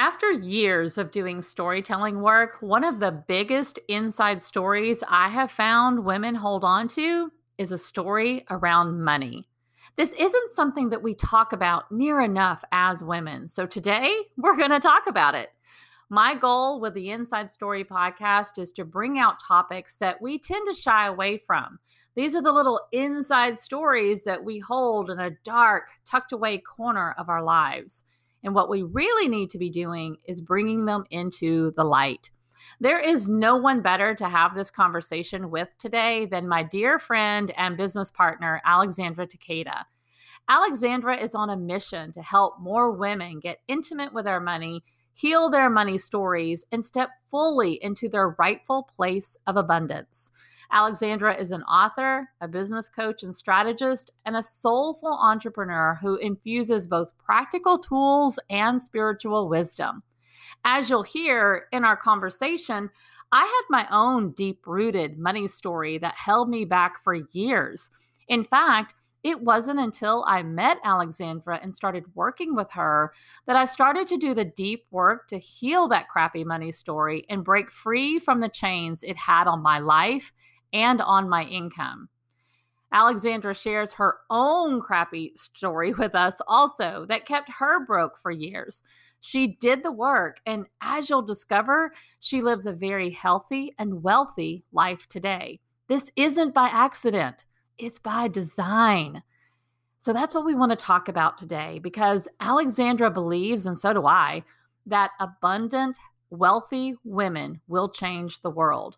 [0.00, 6.04] After years of doing storytelling work, one of the biggest inside stories I have found
[6.04, 9.48] women hold on to is a story around money.
[9.96, 13.48] This isn't something that we talk about near enough as women.
[13.48, 15.48] So today we're going to talk about it.
[16.10, 20.64] My goal with the Inside Story podcast is to bring out topics that we tend
[20.68, 21.80] to shy away from.
[22.14, 27.16] These are the little inside stories that we hold in a dark, tucked away corner
[27.18, 28.04] of our lives.
[28.44, 32.30] And what we really need to be doing is bringing them into the light.
[32.80, 37.52] There is no one better to have this conversation with today than my dear friend
[37.56, 39.84] and business partner, Alexandra Taketa.
[40.48, 44.82] Alexandra is on a mission to help more women get intimate with their money,
[45.14, 50.30] heal their money stories, and step fully into their rightful place of abundance.
[50.70, 56.86] Alexandra is an author, a business coach and strategist, and a soulful entrepreneur who infuses
[56.86, 60.02] both practical tools and spiritual wisdom.
[60.64, 62.90] As you'll hear in our conversation,
[63.32, 67.90] I had my own deep rooted money story that held me back for years.
[68.28, 73.12] In fact, it wasn't until I met Alexandra and started working with her
[73.46, 77.44] that I started to do the deep work to heal that crappy money story and
[77.44, 80.32] break free from the chains it had on my life
[80.72, 82.08] and on my income.
[82.92, 88.82] Alexandra shares her own crappy story with us also that kept her broke for years.
[89.20, 94.64] She did the work, and as you'll discover, she lives a very healthy and wealthy
[94.72, 95.60] life today.
[95.88, 97.44] This isn't by accident,
[97.78, 99.22] it's by design.
[99.98, 104.06] So that's what we want to talk about today because Alexandra believes, and so do
[104.06, 104.44] I,
[104.86, 105.98] that abundant,
[106.30, 108.96] wealthy women will change the world.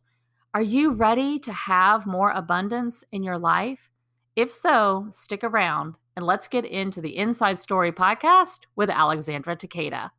[0.52, 3.88] Are you ready to have more abundance in your life?
[4.34, 10.10] If so, stick around and let's get into the Inside Story podcast with Alexandra Taketa.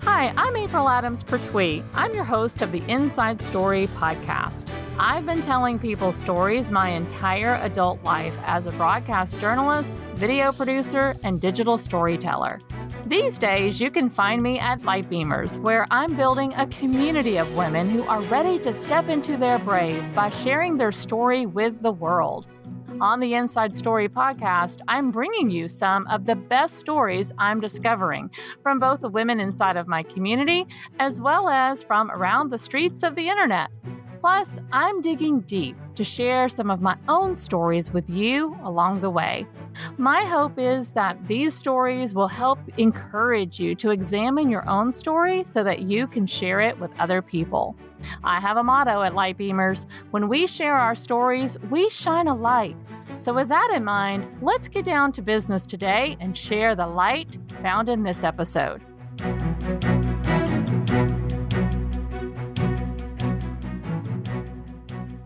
[0.00, 1.84] Hi, I'm April Adams Pertwee.
[1.92, 4.66] I'm your host of the Inside Story podcast.
[4.98, 11.16] I've been telling people stories my entire adult life as a broadcast journalist, video producer,
[11.22, 12.62] and digital storyteller.
[13.06, 17.88] These days, you can find me at Lightbeamers, where I'm building a community of women
[17.88, 22.48] who are ready to step into their brave by sharing their story with the world.
[23.00, 28.28] On the Inside Story podcast, I'm bringing you some of the best stories I'm discovering
[28.64, 30.66] from both the women inside of my community
[30.98, 33.70] as well as from around the streets of the internet.
[34.20, 39.10] Plus, I'm digging deep to share some of my own stories with you along the
[39.10, 39.46] way.
[39.98, 45.44] My hope is that these stories will help encourage you to examine your own story
[45.44, 47.76] so that you can share it with other people.
[48.22, 52.76] I have a motto at Lightbeamers when we share our stories, we shine a light.
[53.18, 57.38] So, with that in mind, let's get down to business today and share the light
[57.62, 58.82] found in this episode.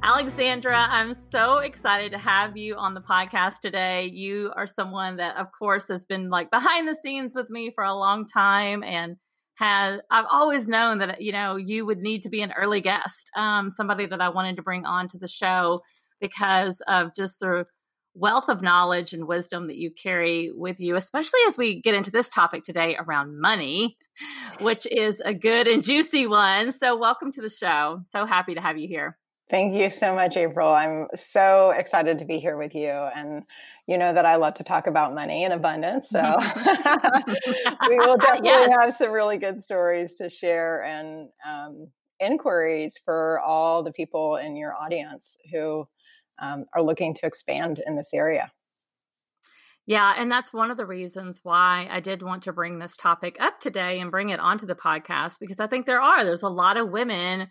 [0.02, 4.06] Alexandra, I'm so excited to have you on the podcast today.
[4.06, 7.84] You are someone that, of course, has been like behind the scenes with me for
[7.84, 9.16] a long time and
[9.56, 13.30] has I've always known that you know you would need to be an early guest,
[13.36, 15.82] um, somebody that I wanted to bring on to the show
[16.18, 17.66] because of just the
[18.14, 22.10] wealth of knowledge and wisdom that you carry with you, especially as we get into
[22.10, 23.98] this topic today around money,
[24.60, 26.72] which is a good and juicy one.
[26.72, 28.00] So, welcome to the show.
[28.04, 29.18] So happy to have you here.
[29.50, 30.72] Thank you so much, April.
[30.72, 32.90] I'm so excited to be here with you.
[32.90, 33.42] And
[33.88, 36.08] you know that I love to talk about money and abundance.
[36.08, 36.20] So
[37.88, 38.70] we will definitely yes.
[38.80, 41.88] have some really good stories to share and um,
[42.20, 45.88] inquiries for all the people in your audience who
[46.40, 48.52] um, are looking to expand in this area.
[49.86, 53.38] Yeah, and that's one of the reasons why I did want to bring this topic
[53.40, 56.48] up today and bring it onto the podcast because I think there are there's a
[56.48, 57.48] lot of women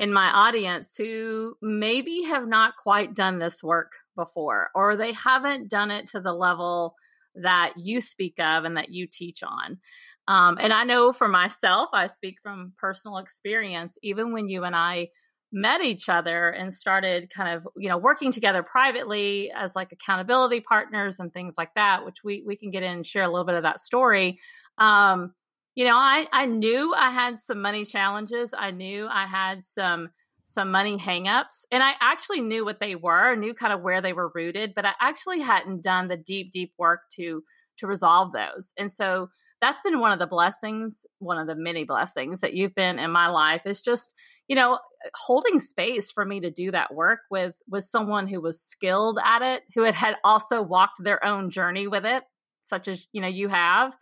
[0.00, 5.68] in my audience who maybe have not quite done this work before, or they haven't
[5.68, 6.94] done it to the level
[7.34, 9.78] that you speak of and that you teach on.
[10.26, 14.74] Um, and I know for myself, I speak from personal experience, even when you and
[14.74, 15.08] I
[15.52, 20.60] met each other and started kind of you know working together privately as like accountability
[20.60, 23.44] partners and things like that which we we can get in and share a little
[23.44, 24.38] bit of that story
[24.78, 25.34] um
[25.80, 28.52] you know, I, I knew I had some money challenges.
[28.52, 30.10] I knew I had some
[30.44, 34.12] some money hangups, and I actually knew what they were, knew kind of where they
[34.12, 37.42] were rooted, but I actually hadn't done the deep, deep work to
[37.78, 38.74] to resolve those.
[38.76, 39.28] And so
[39.62, 43.10] that's been one of the blessings, one of the many blessings that you've been in
[43.10, 44.12] my life is just,
[44.48, 44.78] you know,
[45.14, 49.40] holding space for me to do that work with with someone who was skilled at
[49.40, 52.22] it, who had had also walked their own journey with it
[52.64, 53.94] such as you know you have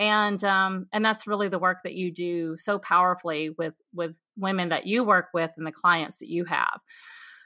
[0.00, 4.70] and um and that's really the work that you do so powerfully with with women
[4.70, 6.80] that you work with and the clients that you have.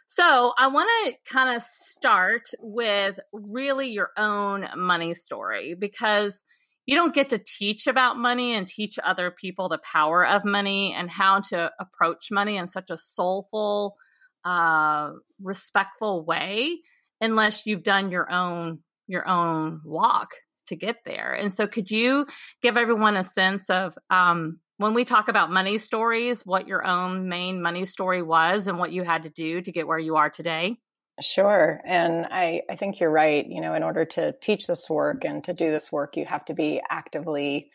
[0.06, 6.44] So I want to kind of start with really your own money story because
[6.86, 10.94] you don't get to teach about money and teach other people the power of money
[10.96, 13.96] and how to approach money in such a soulful,
[14.44, 15.12] uh,
[15.42, 16.78] respectful way
[17.20, 20.34] unless you've done your own your own walk
[20.66, 21.32] to get there.
[21.32, 22.26] And so, could you
[22.62, 27.28] give everyone a sense of um, when we talk about money stories, what your own
[27.28, 30.30] main money story was and what you had to do to get where you are
[30.30, 30.76] today?
[31.20, 31.80] Sure.
[31.86, 33.46] And I, I think you're right.
[33.46, 36.44] You know, in order to teach this work and to do this work, you have
[36.46, 37.70] to be actively,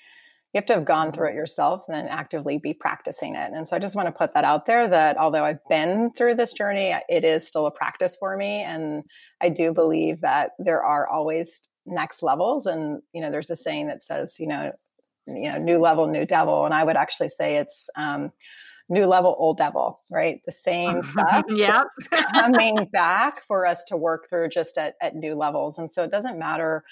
[0.54, 3.52] you have to have gone through it yourself and then actively be practicing it.
[3.54, 6.36] And so I just want to put that out there that although I've been through
[6.36, 8.62] this journey, it is still a practice for me.
[8.62, 9.04] And
[9.42, 12.66] I do believe that there are always next levels.
[12.66, 14.72] And, you know, there's a saying that says, you know,
[15.28, 16.66] you know, new level, new devil.
[16.66, 18.32] And I would actually say it's um,
[18.90, 20.42] new level, old devil, right?
[20.48, 21.46] The same stuff.
[21.50, 21.84] yeah.
[22.34, 25.78] coming back for us to work through just at, at new levels.
[25.78, 26.84] And so it doesn't matter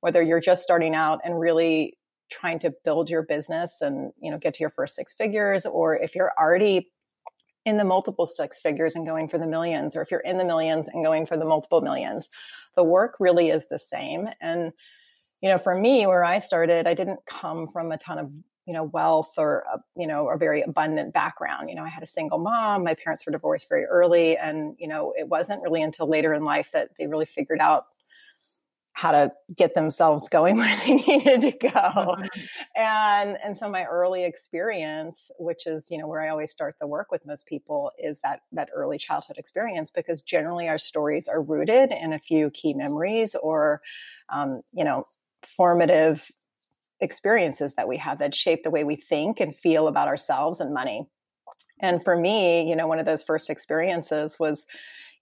[0.00, 1.95] whether you're just starting out and really
[2.30, 5.96] trying to build your business and, you know, get to your first six figures, or
[5.96, 6.90] if you're already
[7.64, 10.44] in the multiple six figures and going for the millions, or if you're in the
[10.44, 12.28] millions and going for the multiple millions,
[12.76, 14.28] the work really is the same.
[14.40, 14.72] And
[15.42, 18.30] you know, for me, where I started, I didn't come from a ton of
[18.66, 22.02] you know wealth or a, you know a very abundant background you know i had
[22.02, 25.82] a single mom my parents were divorced very early and you know it wasn't really
[25.82, 27.84] until later in life that they really figured out
[28.96, 32.40] how to get themselves going where they needed to go mm-hmm.
[32.76, 36.86] and and so my early experience which is you know where i always start the
[36.86, 41.42] work with most people is that that early childhood experience because generally our stories are
[41.42, 43.82] rooted in a few key memories or
[44.32, 45.04] um, you know
[45.56, 46.30] formative
[47.00, 50.72] experiences that we have that shape the way we think and feel about ourselves and
[50.72, 51.06] money.
[51.80, 54.66] And for me, you know, one of those first experiences was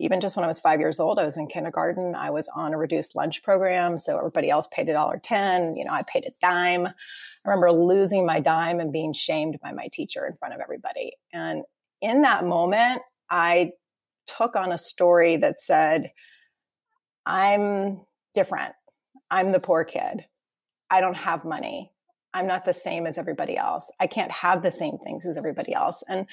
[0.01, 2.15] even just when I was five years old, I was in kindergarten.
[2.15, 3.99] I was on a reduced lunch program.
[3.99, 5.77] So everybody else paid a dollar 10.
[5.77, 6.87] You know, I paid a dime.
[6.87, 6.93] I
[7.45, 11.13] remember losing my dime and being shamed by my teacher in front of everybody.
[11.33, 11.63] And
[12.01, 13.73] in that moment, I
[14.27, 16.11] took on a story that said,
[17.25, 18.01] I'm
[18.35, 18.75] different.
[19.31, 20.25] I'm the poor kid.
[20.91, 21.91] I don't have money.
[22.35, 23.91] I'm not the same as everybody else.
[24.01, 26.03] I can't have the same things as everybody else.
[26.09, 26.27] And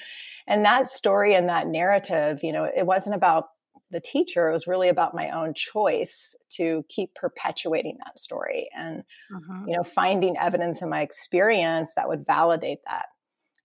[0.46, 3.46] and that story and that narrative, you know, it wasn't about
[3.92, 9.02] the teacher, it was really about my own choice to keep perpetuating that story and
[9.34, 9.64] uh-huh.
[9.66, 13.06] you know, finding evidence in my experience that would validate that.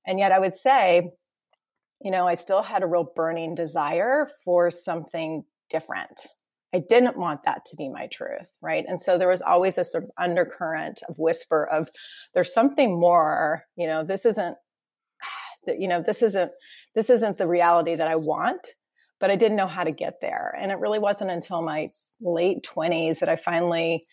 [0.05, 1.11] And yet I would say,
[2.01, 6.27] you know, I still had a real burning desire for something different
[6.77, 8.85] I didn't want that to be my truth, right?
[8.87, 11.89] And so there was always this sort of undercurrent of whisper of
[12.35, 14.55] there's something more, you know, this isn't
[15.65, 16.51] that you know, this isn't
[16.93, 18.67] this isn't the reality that I want,
[19.19, 20.55] but I didn't know how to get there.
[20.59, 21.89] And it really wasn't until my
[22.21, 24.03] late 20s that I finally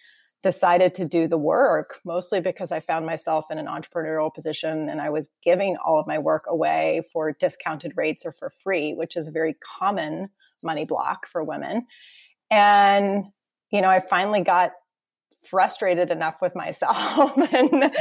[0.42, 5.02] decided to do the work, mostly because I found myself in an entrepreneurial position and
[5.02, 9.16] I was giving all of my work away for discounted rates or for free, which
[9.16, 10.28] is a very common
[10.62, 11.86] money block for women.
[12.50, 13.24] And,
[13.70, 14.72] you know, I finally got
[15.48, 17.92] frustrated enough with myself and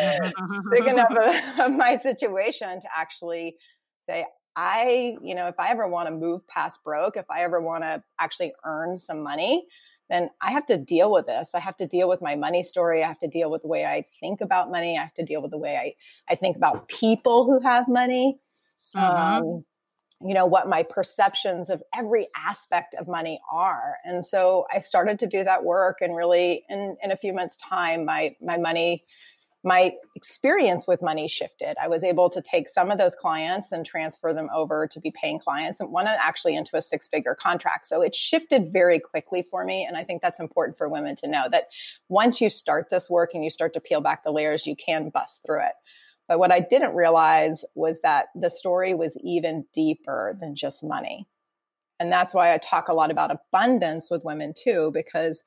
[0.69, 3.55] sick enough of, of my situation to actually
[4.01, 7.59] say, I, you know, if I ever want to move past broke, if I ever
[7.59, 9.65] want to actually earn some money,
[10.09, 11.55] then I have to deal with this.
[11.55, 13.03] I have to deal with my money story.
[13.03, 14.97] I have to deal with the way I think about money.
[14.97, 18.37] I have to deal with the way I, I think about people who have money.
[18.95, 19.43] Mm-hmm.
[19.43, 19.65] Um,
[20.25, 23.97] you know what my perceptions of every aspect of money are.
[24.03, 27.57] And so i started to do that work and really in in a few months
[27.57, 29.03] time my my money
[29.65, 31.77] my experience with money shifted.
[31.81, 35.09] I was able to take some of those clients and transfer them over to be
[35.11, 37.85] paying clients and one actually into a six figure contract.
[37.85, 41.27] So it shifted very quickly for me and i think that's important for women to
[41.27, 41.69] know that
[42.09, 45.09] once you start this work and you start to peel back the layers you can
[45.09, 45.73] bust through it
[46.27, 51.27] but what I didn't realize was that the story was even deeper than just money.
[51.99, 55.43] And that's why I talk a lot about abundance with women too, because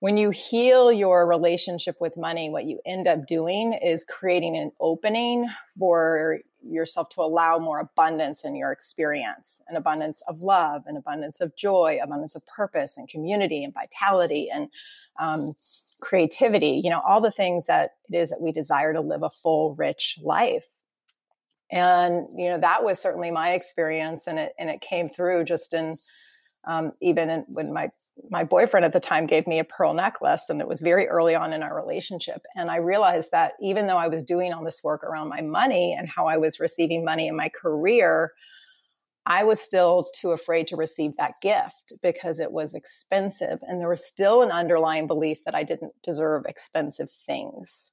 [0.00, 4.70] when you heal your relationship with money, what you end up doing is creating an
[4.80, 10.96] opening for yourself to allow more abundance in your experience an abundance of love, an
[10.96, 14.68] abundance of joy, abundance of purpose and community and vitality and
[15.18, 15.54] um,
[16.00, 19.30] creativity, you know, all the things that it is that we desire to live a
[19.42, 20.66] full, rich life.
[21.70, 25.74] And, you know, that was certainly my experience and it, and it came through just
[25.74, 25.94] in,
[26.66, 27.90] Um, even in, when my
[28.30, 31.34] my boyfriend at the time gave me a pearl necklace, and it was very early
[31.34, 34.82] on in our relationship, and I realized that even though I was doing all this
[34.84, 38.32] work around my money and how I was receiving money in my career,
[39.26, 43.58] I was still too afraid to receive that gift because it was expensive.
[43.62, 47.90] And there was still an underlying belief that I didn't deserve expensive things.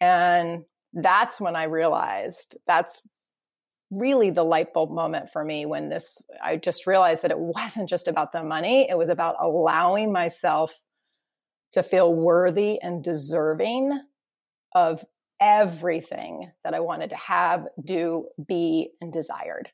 [0.00, 3.02] And that's when I realized that's
[3.90, 7.88] really the light bulb moment for me when this, I just realized that it wasn't
[7.88, 10.72] just about the money, it was about allowing myself
[11.72, 13.98] to feel worthy and deserving
[14.74, 15.04] of
[15.40, 19.70] everything that I wanted to have, do, be, and desired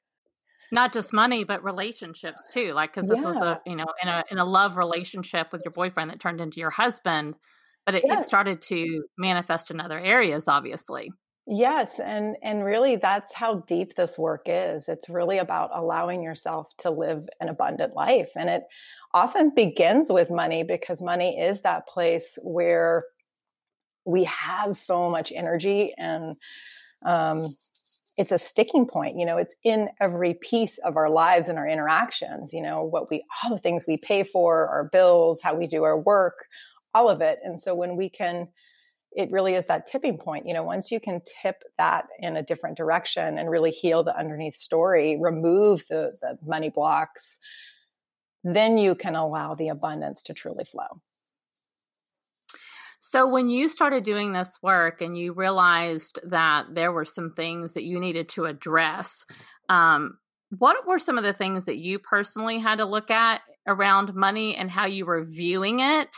[0.72, 3.28] not just money but relationships too like because this yeah.
[3.28, 6.40] was a you know in a in a love relationship with your boyfriend that turned
[6.40, 7.34] into your husband
[7.86, 8.22] but it, yes.
[8.22, 11.12] it started to manifest in other areas obviously
[11.46, 14.88] yes and and really that's how deep this work is.
[14.88, 18.62] It's really about allowing yourself to live an abundant life and it
[19.12, 23.04] often begins with money because money is that place where
[24.04, 26.36] we have so much energy and
[27.06, 27.54] um,
[28.16, 31.68] it's a sticking point you know it's in every piece of our lives and our
[31.68, 35.66] interactions you know what we all the things we pay for our bills how we
[35.66, 36.46] do our work
[36.94, 38.48] all of it and so when we can
[39.14, 42.42] it really is that tipping point you know once you can tip that in a
[42.42, 47.38] different direction and really heal the underneath story remove the the money blocks
[48.44, 51.00] then you can allow the abundance to truly flow.
[53.00, 57.74] So, when you started doing this work and you realized that there were some things
[57.74, 59.24] that you needed to address,
[59.68, 60.18] um,
[60.58, 64.54] what were some of the things that you personally had to look at around money
[64.56, 66.14] and how you were viewing it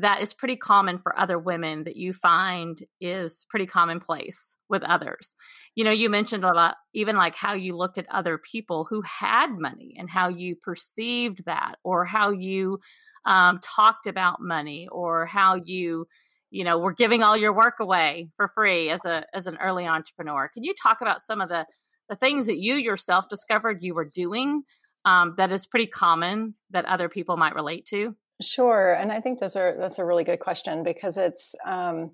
[0.00, 5.34] that is pretty common for other women that you find is pretty commonplace with others?
[5.74, 9.02] You know, you mentioned a lot, even like how you looked at other people who
[9.02, 12.78] had money and how you perceived that, or how you
[13.24, 16.06] um, talked about money, or how you
[16.50, 19.86] you know we're giving all your work away for free as a as an early
[19.86, 21.66] entrepreneur can you talk about some of the
[22.08, 24.62] the things that you yourself discovered you were doing
[25.04, 29.40] um, that is pretty common that other people might relate to sure and i think
[29.40, 32.10] those are that's a really good question because it's um,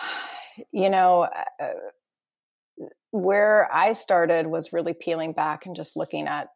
[0.72, 6.48] you know uh, uh, where i started was really peeling back and just looking at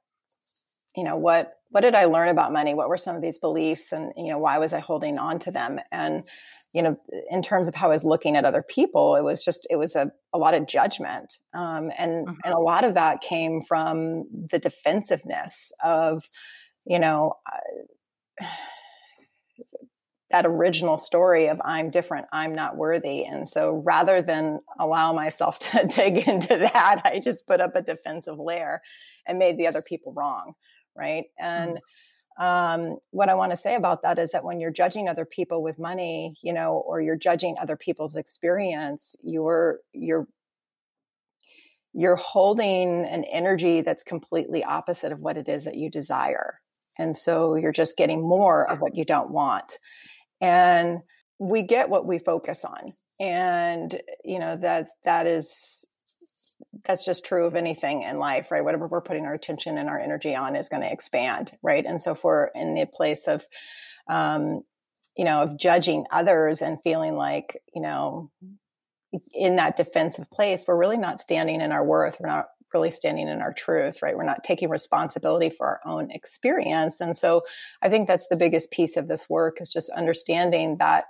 [0.96, 3.92] you know what what did i learn about money what were some of these beliefs
[3.92, 6.24] and you know why was i holding on to them and
[6.72, 6.96] you know
[7.30, 9.96] in terms of how i was looking at other people it was just it was
[9.96, 12.34] a, a lot of judgment um, and mm-hmm.
[12.44, 16.24] and a lot of that came from the defensiveness of
[16.84, 17.58] you know uh,
[20.30, 23.24] that original story of I'm different, I'm not worthy.
[23.24, 27.82] And so rather than allow myself to dig into that, I just put up a
[27.82, 28.80] defensive layer
[29.26, 30.54] and made the other people wrong
[30.94, 31.24] right?
[31.38, 31.78] And
[32.38, 32.44] mm.
[32.44, 35.62] um, what I want to say about that is that when you're judging other people
[35.62, 40.26] with money, you know, or you're judging other people's experience, you're you're
[41.94, 46.54] you're holding an energy that's completely opposite of what it is that you desire.
[46.98, 49.78] And so you're just getting more of what you don't want.
[50.40, 51.00] And
[51.38, 52.92] we get what we focus on.
[53.20, 55.86] And you know that that is
[56.84, 58.64] that's just true of anything in life, right?
[58.64, 61.84] Whatever we're putting our attention and our energy on is going to expand, right?
[61.84, 63.44] And so if we're in the place of,
[64.08, 64.62] um,
[65.16, 68.30] you know, of judging others and feeling like, you know,
[69.34, 72.16] in that defensive place, we're really not standing in our worth.
[72.18, 74.16] We're not really standing in our truth, right?
[74.16, 77.00] We're not taking responsibility for our own experience.
[77.00, 77.42] And so
[77.82, 81.04] I think that's the biggest piece of this work is just understanding that,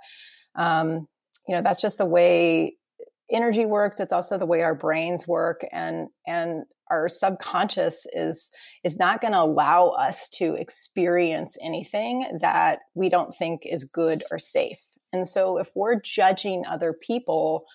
[0.55, 1.07] um,
[1.47, 2.75] you know, that's just the way
[3.33, 8.49] energy works it's also the way our brains work and and our subconscious is
[8.83, 14.21] is not going to allow us to experience anything that we don't think is good
[14.29, 14.81] or safe
[15.13, 17.65] and so if we're judging other people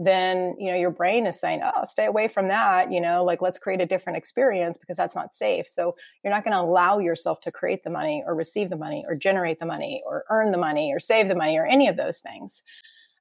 [0.00, 3.42] then you know your brain is saying oh stay away from that you know like
[3.42, 6.98] let's create a different experience because that's not safe so you're not going to allow
[7.00, 10.52] yourself to create the money or receive the money or generate the money or earn
[10.52, 12.62] the money or save the money or any of those things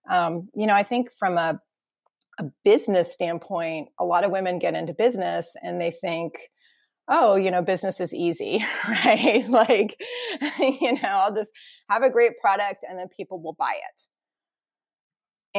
[0.09, 1.59] um, you know i think from a
[2.37, 6.33] a business standpoint, a lot of women get into business and they think,
[7.07, 9.47] oh, you know, business is easy, right?
[9.49, 9.99] like,
[10.59, 11.51] you know, I'll just
[11.89, 14.01] have a great product and then people will buy it.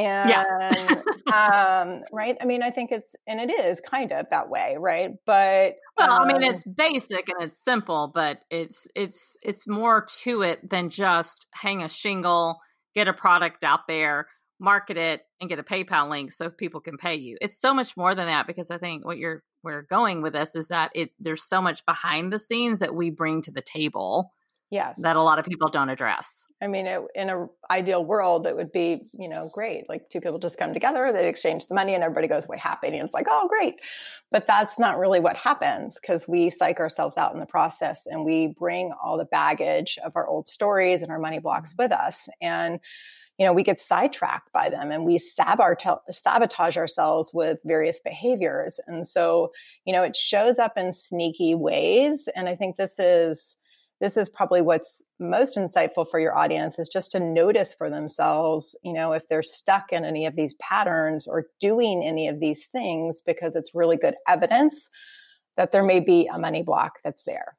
[0.06, 1.82] And, yeah.
[1.82, 2.36] um, right.
[2.40, 5.12] I mean, I think it's, and it is kind of that way, right?
[5.26, 9.66] But, well, um, I mean, it's um basic and it's simple, but it's, it's, it's
[9.66, 12.60] more to it than just hang a shingle,
[12.94, 14.26] get a product out there
[14.60, 17.36] market it and get a PayPal link so people can pay you.
[17.40, 20.54] It's so much more than that because I think what you're we're going with this
[20.54, 24.32] is that it there's so much behind the scenes that we bring to the table
[24.70, 25.00] yes.
[25.02, 26.46] that a lot of people don't address.
[26.62, 30.20] I mean it, in an ideal world it would be you know great like two
[30.20, 33.14] people just come together they exchange the money and everybody goes away happy and it's
[33.14, 33.75] like oh great.
[34.30, 38.25] But that's not really what happens because we psych ourselves out in the process and
[38.25, 42.28] we bring all the baggage of our old stories and our money blocks with us
[42.40, 42.80] and
[43.38, 49.06] you know we get sidetracked by them and we sabotage ourselves with various behaviors and
[49.06, 49.52] so
[49.84, 53.56] you know it shows up in sneaky ways and i think this is
[54.00, 58.76] this is probably what's most insightful for your audience is just to notice for themselves,
[58.84, 62.66] you know, if they're stuck in any of these patterns or doing any of these
[62.66, 64.88] things, because it's really good evidence
[65.56, 67.56] that there may be a money block that's there.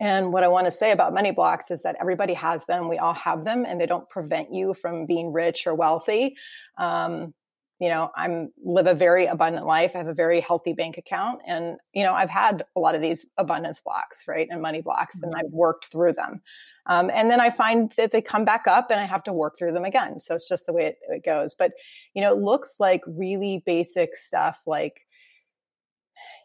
[0.00, 2.88] And what I want to say about money blocks is that everybody has them.
[2.88, 6.36] We all have them, and they don't prevent you from being rich or wealthy.
[6.78, 7.34] Um,
[7.80, 9.92] you know i'm live a very abundant life.
[9.94, 11.40] I have a very healthy bank account.
[11.46, 15.16] And you know i've had a lot of these abundance blocks right and money blocks
[15.16, 15.32] mm-hmm.
[15.32, 16.42] and i've worked through them.
[16.86, 19.58] Um, and then i find that they come back up and i have to work
[19.58, 20.20] through them again.
[20.20, 21.54] So it's just the way it, it goes.
[21.58, 21.72] But
[22.14, 25.00] you know it looks like really basic stuff like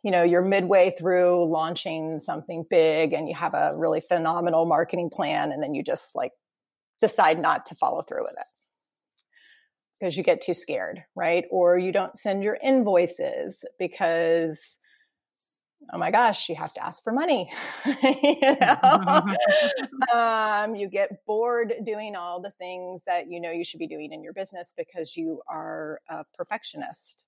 [0.04, 5.10] you know you're midway through launching something big and you have a really phenomenal marketing
[5.10, 6.32] plan and then you just like
[7.02, 8.65] decide not to follow through with it
[10.00, 11.46] because you get too scared, right?
[11.52, 14.80] Or you don't send your invoices because
[15.94, 17.52] oh my gosh, you have to ask for money.
[18.04, 19.24] you, know?
[20.14, 24.12] um, you get bored doing all the things that you know you should be doing
[24.12, 27.26] in your business because you are a perfectionist.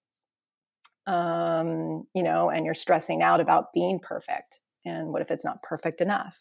[1.06, 4.60] Um, you know, and you're stressing out about being perfect.
[4.86, 6.38] And what if it's not perfect enough?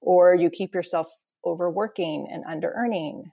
[0.00, 1.06] Or you keep yourself
[1.44, 3.30] overworking and under earning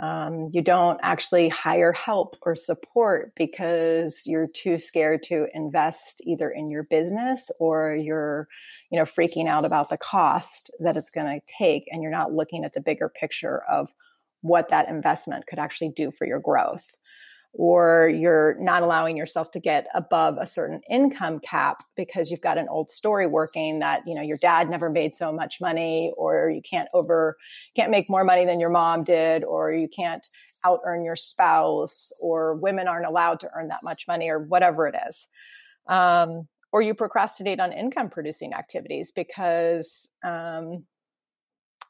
[0.00, 6.50] um, you don't actually hire help or support because you're too scared to invest either
[6.50, 8.48] in your business or you're,
[8.90, 12.32] you know, freaking out about the cost that it's going to take, and you're not
[12.32, 13.92] looking at the bigger picture of
[14.40, 16.84] what that investment could actually do for your growth
[17.52, 22.58] or you're not allowing yourself to get above a certain income cap because you've got
[22.58, 26.48] an old story working that you know your dad never made so much money or
[26.48, 27.36] you can't over
[27.74, 30.26] can't make more money than your mom did or you can't
[30.64, 34.86] out earn your spouse or women aren't allowed to earn that much money or whatever
[34.86, 35.26] it is.
[35.86, 40.84] Um, or you procrastinate on income producing activities because um,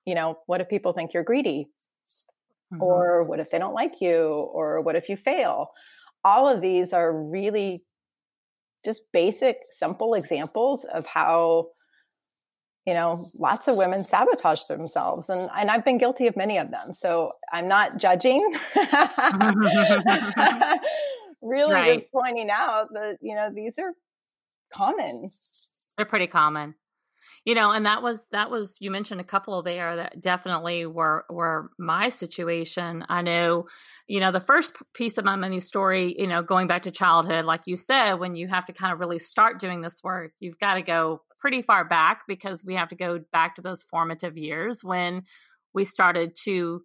[0.07, 1.69] you know what if people think you're greedy
[2.73, 2.83] Mm-hmm.
[2.83, 4.29] Or what if they don't like you?
[4.29, 5.71] Or what if you fail?
[6.25, 7.85] All of these are really
[8.85, 11.69] just basic, simple examples of how,
[12.87, 15.29] you know, lots of women sabotage themselves.
[15.29, 16.93] And, and I've been guilty of many of them.
[16.93, 18.41] So I'm not judging.
[21.43, 22.01] really right.
[22.01, 23.93] just pointing out that, you know, these are
[24.73, 25.31] common.
[25.97, 26.75] They're pretty common
[27.45, 31.25] you know and that was that was you mentioned a couple there that definitely were
[31.29, 33.05] were my situation.
[33.09, 33.67] I know
[34.07, 37.45] you know the first piece of my money story you know going back to childhood
[37.45, 40.59] like you said when you have to kind of really start doing this work you've
[40.59, 44.37] got to go pretty far back because we have to go back to those formative
[44.37, 45.23] years when
[45.73, 46.83] we started to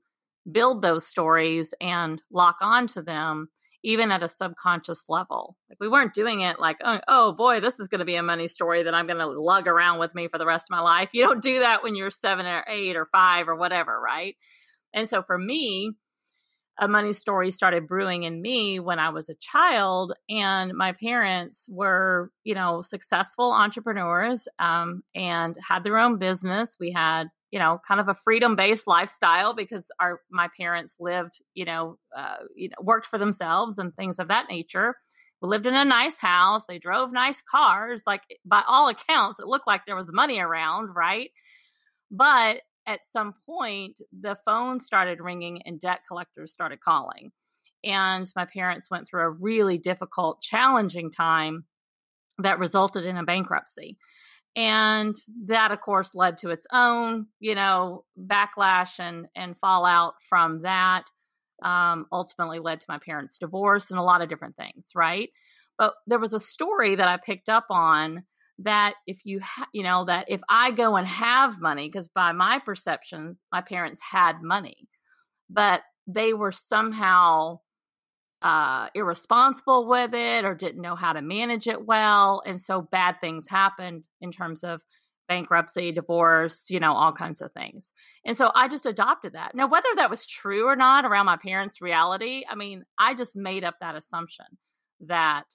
[0.50, 3.50] build those stories and lock onto them
[3.86, 5.56] even at a subconscious level.
[5.70, 8.24] Like we weren't doing it like, oh, oh boy, this is going to be a
[8.24, 10.82] money story that I'm going to lug around with me for the rest of my
[10.82, 11.12] life.
[11.14, 14.36] You don't do that when you're seven or eight or five or whatever, right?
[14.92, 15.92] And so for me,
[16.80, 21.70] a money story started brewing in me when I was a child, and my parents
[21.72, 26.76] were, you know, successful entrepreneurs um, and had their own business.
[26.80, 31.40] We had you know, kind of a freedom based lifestyle because our my parents lived,
[31.54, 34.96] you know, uh, you know, worked for themselves and things of that nature.
[35.42, 36.66] We lived in a nice house.
[36.66, 38.04] They drove nice cars.
[38.06, 41.30] Like by all accounts, it looked like there was money around, right?
[42.12, 47.32] But at some point, the phone started ringing and debt collectors started calling.
[47.86, 51.64] And my parents went through a really difficult, challenging time
[52.38, 53.98] that resulted in a bankruptcy.
[54.56, 55.16] And
[55.48, 61.04] that, of course, led to its own, you know, backlash and, and fallout from that.
[61.62, 65.30] Um, ultimately led to my parents' divorce and a lot of different things, right?
[65.78, 68.24] But there was a story that I picked up on
[68.60, 72.32] that if you, ha- you know, that if I go and have money, because by
[72.34, 74.88] my perceptions, my parents had money,
[75.50, 77.60] but they were somehow
[78.46, 82.44] uh, irresponsible with it or didn't know how to manage it well.
[82.46, 84.84] And so bad things happened in terms of
[85.28, 87.92] bankruptcy, divorce, you know, all kinds of things.
[88.24, 89.56] And so I just adopted that.
[89.56, 93.36] Now, whether that was true or not around my parents' reality, I mean, I just
[93.36, 94.46] made up that assumption
[95.08, 95.46] that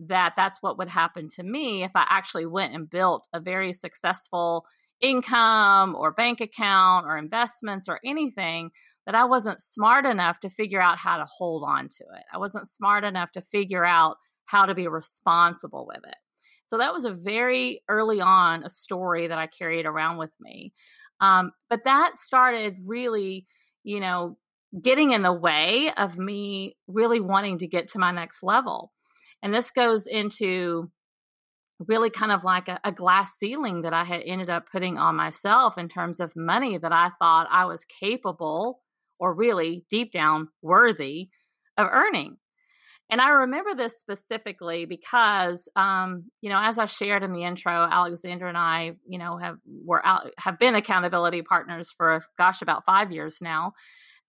[0.00, 3.72] that that's what would happen to me if I actually went and built a very
[3.72, 4.66] successful
[5.00, 8.72] income or bank account or investments or anything
[9.06, 12.24] that I wasn't smart enough to figure out how to hold on to it.
[12.32, 16.16] I wasn't smart enough to figure out how to be responsible with it.
[16.64, 20.72] So that was a very early on a story that I carried around with me.
[21.20, 23.46] Um, but that started really,
[23.82, 24.38] you know,
[24.80, 28.92] getting in the way of me really wanting to get to my next level.
[29.42, 30.90] And this goes into
[31.88, 35.16] really kind of like a, a, glass ceiling that I had ended up putting on
[35.16, 38.80] myself in terms of money that I thought I was capable
[39.20, 41.28] or really deep down worthy
[41.76, 42.38] of earning.
[43.10, 47.72] And I remember this specifically because, um, you know, as I shared in the intro,
[47.72, 52.84] Alexandra and I, you know, have were out, have been accountability partners for gosh about
[52.86, 53.72] five years now,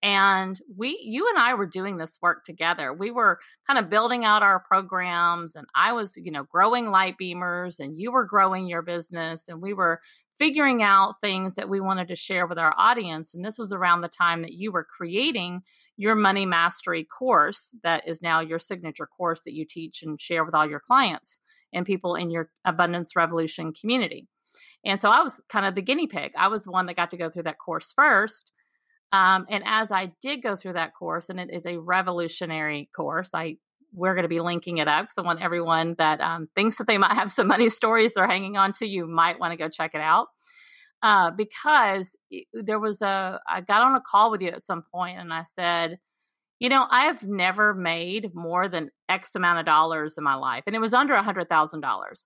[0.04, 4.26] and we you and i were doing this work together we were kind of building
[4.26, 8.82] out our programs and i was you know growing Lightbeamers and you were growing your
[8.82, 10.00] business and we were
[10.42, 13.36] figuring out things that we wanted to share with our audience.
[13.36, 15.62] And this was around the time that you were creating
[15.98, 20.44] your money mastery course that is now your signature course that you teach and share
[20.44, 21.40] with all your clients
[21.72, 24.28] and people in your abundance revolution community.
[24.84, 26.32] And so i was kind of the guinea pig.
[26.36, 28.52] I was the one that got to go through that course first.
[29.12, 33.36] Um, and as I did go through that course, and it is a revolutionary course,
[33.36, 33.58] I
[33.94, 36.88] we're going to be linking it up because I want everyone that um, thinks that
[36.88, 39.70] they might have some money stories they're hanging on to, you might want to go
[39.70, 40.28] check it out.
[41.04, 42.16] Uh, because
[42.54, 45.44] there was a, I got on a call with you at some point and I
[45.44, 45.98] said,
[46.60, 50.64] you know, I have never made more than X amount of dollars in my life.
[50.68, 51.82] And it was under a $100,000.
[51.84, 52.20] Uh,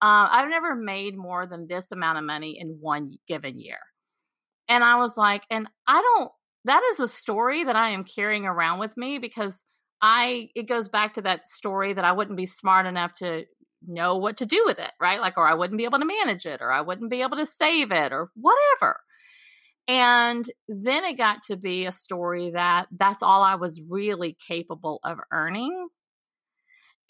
[0.00, 3.80] I've never made more than this amount of money in one given year.
[4.68, 6.30] And I was like, and I don't,
[6.66, 9.64] that is a story that I am carrying around with me because
[10.02, 13.44] I, it goes back to that story that I wouldn't be smart enough to
[13.86, 15.20] know what to do with it, right?
[15.20, 17.46] Like, or I wouldn't be able to manage it, or I wouldn't be able to
[17.46, 19.00] save it, or whatever.
[19.88, 25.00] And then it got to be a story that that's all I was really capable
[25.02, 25.88] of earning.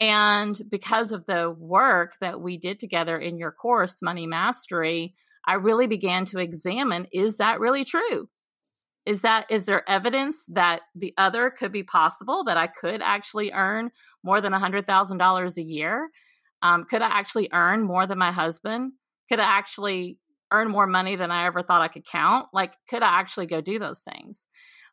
[0.01, 5.15] And because of the work that we did together in your course, Money Mastery,
[5.47, 8.29] I really began to examine is that really true?
[9.07, 13.51] Is that is there evidence that the other could be possible that I could actually
[13.53, 13.91] earn
[14.23, 16.11] more than $100,000 a year?
[16.63, 18.93] Um, could I actually earn more than my husband?
[19.29, 20.19] Could I actually
[20.53, 22.49] earn more money than I ever thought I could count?
[22.53, 24.47] Like, could I actually go do those things?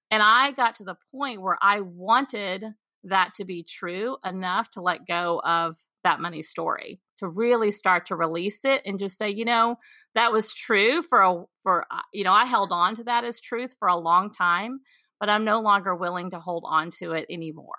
[0.09, 2.63] And I got to the point where I wanted
[3.03, 8.05] that to be true enough to let go of that money story to really start
[8.07, 9.77] to release it and just say, you know,
[10.15, 13.39] that was true for a for uh, you know, I held on to that as
[13.39, 14.79] truth for a long time,
[15.19, 17.75] but I'm no longer willing to hold on to it anymore.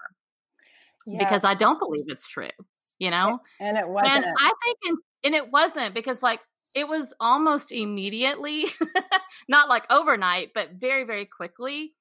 [1.06, 1.18] Yeah.
[1.18, 2.50] Because I don't believe it's true,
[2.98, 3.38] you know?
[3.60, 4.24] And it wasn't.
[4.24, 6.40] And I think in, and it wasn't because like
[6.74, 8.66] it was almost immediately,
[9.48, 11.94] not like overnight, but very very quickly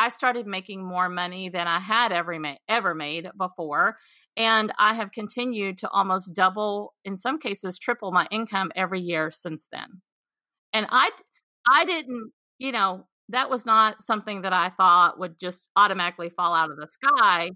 [0.00, 3.98] I started making more money than I had ever made, ever made before.
[4.34, 9.30] And I have continued to almost double, in some cases, triple my income every year
[9.30, 10.00] since then.
[10.72, 11.10] And I,
[11.70, 16.54] I didn't, you know, that was not something that I thought would just automatically fall
[16.54, 17.50] out of the sky.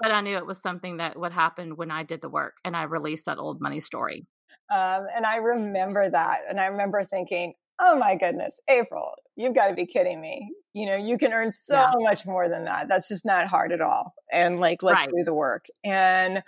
[0.00, 2.76] But I knew it was something that would happen when I did the work and
[2.76, 4.26] I released that old money story.
[4.72, 6.40] Um, and I remember that.
[6.50, 10.52] And I remember thinking, oh my goodness, April, you've got to be kidding me.
[10.72, 11.92] You know, you can earn so yeah.
[11.98, 12.88] much more than that.
[12.88, 14.14] That's just not hard at all.
[14.32, 15.14] And like, let's right.
[15.16, 15.66] do the work.
[15.84, 16.42] And,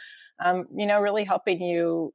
[0.45, 2.13] um, you know, really helping you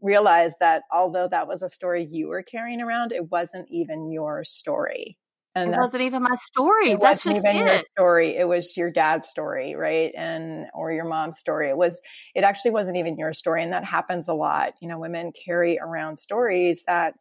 [0.00, 4.44] realize that although that was a story you were carrying around, it wasn't even your
[4.44, 5.18] story.
[5.54, 6.92] And it wasn't even my story.
[6.92, 7.70] It that's wasn't just even it.
[7.70, 8.36] your story.
[8.36, 10.12] It was your dad's story, right?
[10.16, 11.68] And or your mom's story.
[11.68, 12.00] It was.
[12.36, 14.74] It actually wasn't even your story, and that happens a lot.
[14.80, 17.14] You know, women carry around stories that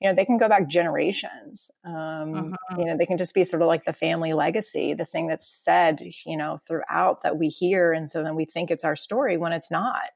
[0.00, 2.80] you know they can go back generations um, mm-hmm.
[2.80, 5.48] you know they can just be sort of like the family legacy the thing that's
[5.48, 9.36] said you know throughout that we hear and so then we think it's our story
[9.36, 10.10] when it's not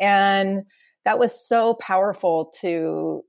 [0.00, 0.62] and
[1.04, 3.22] that was so powerful to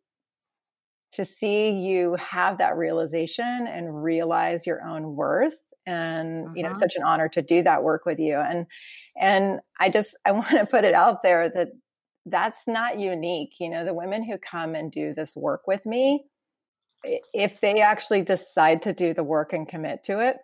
[1.13, 5.53] to see you have that realization and realize your own worth
[5.85, 6.57] and mm-hmm.
[6.57, 6.79] you know mm-hmm.
[6.79, 8.65] such an honor to do that work with you and
[9.19, 11.69] and i just i want to put it out there that
[12.25, 13.55] that's not unique.
[13.59, 16.25] You know, the women who come and do this work with me,
[17.33, 20.37] if they actually decide to do the work and commit to it,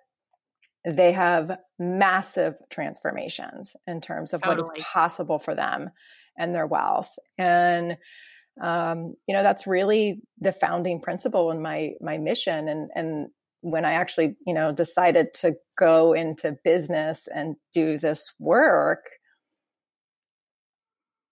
[0.85, 4.67] they have massive transformations in terms of totally.
[4.67, 5.89] what is possible for them
[6.37, 7.17] and their wealth.
[7.37, 7.97] And
[8.61, 12.67] um, you know, that's really the founding principle in my my mission.
[12.67, 13.27] And and
[13.61, 19.09] when I actually, you know, decided to go into business and do this work,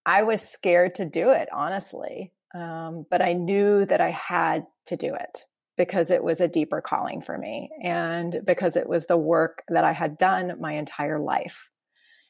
[0.07, 2.31] I was scared to do it, honestly.
[2.55, 5.43] Um, but I knew that I had to do it
[5.77, 9.83] because it was a deeper calling for me and because it was the work that
[9.83, 11.69] I had done my entire life.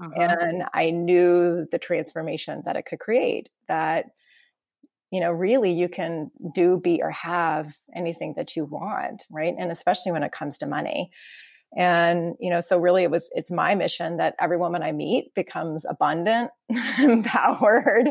[0.02, 0.12] Uh-huh.
[0.20, 4.06] And I knew the transformation that it could create that,
[5.12, 9.54] you know, really you can do, be, or have anything that you want, right?
[9.58, 11.12] And especially when it comes to money.
[11.76, 15.34] And, you know, so really it was, it's my mission that every woman I meet
[15.36, 16.52] becomes abundant,
[17.00, 18.10] empowered,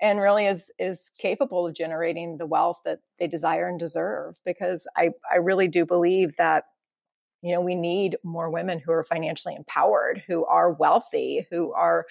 [0.00, 4.36] and really is, is capable of generating the wealth that they desire and deserve.
[4.44, 6.64] Because I, I really do believe that,
[7.40, 12.04] you know, we need more women who are financially empowered, who are wealthy, who are,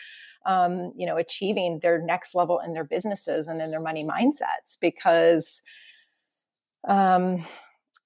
[0.45, 4.77] um, you know, achieving their next level in their businesses and in their money mindsets
[4.81, 5.61] because,
[6.87, 7.45] um,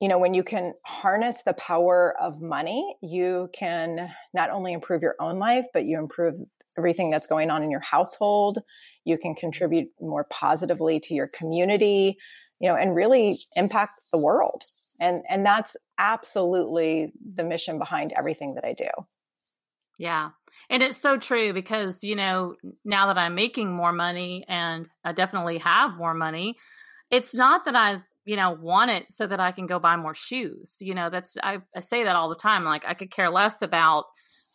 [0.02, 5.02] you know, when you can harness the power of money, you can not only improve
[5.02, 6.36] your own life, but you improve
[6.78, 8.60] everything that's going on in your household.
[9.06, 12.18] You can contribute more positively to your community,
[12.60, 14.64] you know, and really impact the world.
[15.00, 18.90] And and that's absolutely the mission behind everything that I do.
[19.98, 20.32] Yeah.
[20.70, 25.14] And it's so true because, you know, now that I'm making more money and I
[25.14, 26.56] definitely have more money,
[27.12, 30.16] it's not that I you know want it so that i can go buy more
[30.16, 33.30] shoes you know that's I, I, say that all the time like i could care
[33.30, 34.06] less about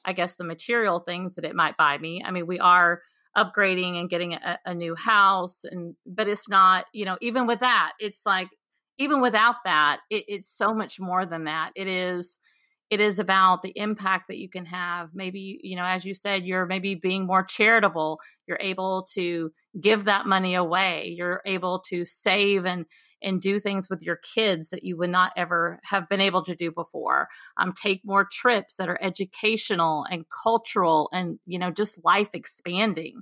[0.05, 2.23] i guess the material things that it might buy me.
[2.25, 3.01] I mean we are
[3.37, 7.61] upgrading and getting a, a new house and but it's not you know even with
[7.61, 8.49] that it's like
[9.01, 11.71] even without that it, it's so much more than that.
[11.75, 12.39] It is
[12.91, 16.45] it is about the impact that you can have maybe you know as you said
[16.45, 22.05] you're maybe being more charitable you're able to give that money away you're able to
[22.05, 22.87] save and
[23.23, 26.55] and do things with your kids that you would not ever have been able to
[26.55, 27.29] do before.
[27.57, 33.21] Um, take more trips that are educational and cultural and, you know, just life expanding.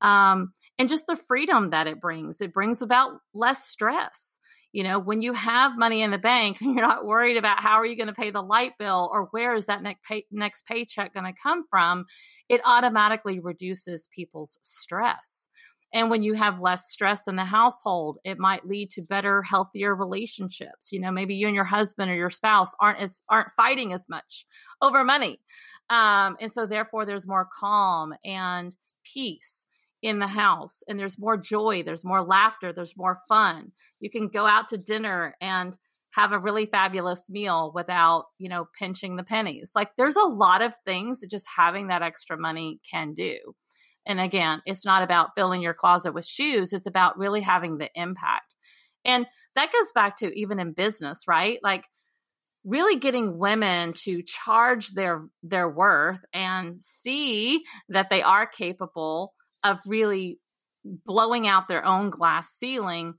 [0.00, 2.40] Um, and just the freedom that it brings.
[2.40, 4.38] It brings about less stress.
[4.72, 7.76] You know, when you have money in the bank and you're not worried about how
[7.76, 10.66] are you going to pay the light bill or where is that next, pay, next
[10.66, 12.04] paycheck going to come from,
[12.48, 15.48] it automatically reduces people's stress.
[15.94, 19.94] And when you have less stress in the household, it might lead to better, healthier
[19.94, 20.92] relationships.
[20.92, 24.06] You know, maybe you and your husband or your spouse aren't as aren't fighting as
[24.08, 24.44] much
[24.82, 25.40] over money.
[25.88, 29.64] Um, and so therefore there's more calm and peace
[30.02, 33.72] in the house and there's more joy, there's more laughter, there's more fun.
[34.00, 35.76] You can go out to dinner and
[36.12, 39.72] have a really fabulous meal without, you know, pinching the pennies.
[39.74, 43.36] Like there's a lot of things that just having that extra money can do.
[44.06, 47.90] And again, it's not about filling your closet with shoes, it's about really having the
[47.94, 48.54] impact.
[49.04, 51.58] And that goes back to even in business, right?
[51.62, 51.84] Like
[52.64, 59.34] really getting women to charge their their worth and see that they are capable
[59.68, 60.38] of really
[60.84, 63.14] blowing out their own glass ceiling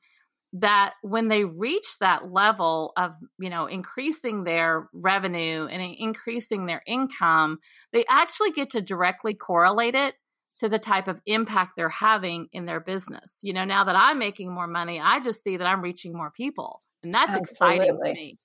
[0.51, 6.81] that when they reach that level of you know increasing their revenue and increasing their
[6.87, 7.59] income
[7.93, 10.15] they actually get to directly correlate it
[10.59, 13.39] to the type of impact they're having in their business.
[13.41, 16.31] You know, now that I'm making more money, I just see that I'm reaching more
[16.31, 16.81] people.
[17.01, 17.51] And that's Absolutely.
[17.51, 18.37] exciting to me.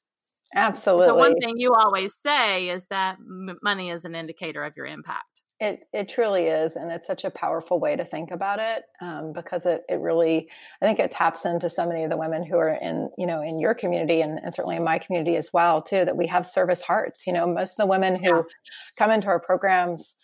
[0.54, 1.06] Absolutely.
[1.06, 4.86] So one thing you always say is that m- money is an indicator of your
[4.86, 5.33] impact.
[5.60, 9.32] It it truly is, and it's such a powerful way to think about it um,
[9.32, 10.48] because it it really
[10.82, 13.40] I think it taps into so many of the women who are in you know
[13.40, 16.44] in your community and, and certainly in my community as well too that we have
[16.44, 17.26] service hearts.
[17.26, 18.42] You know, most of the women who yeah.
[18.98, 20.16] come into our programs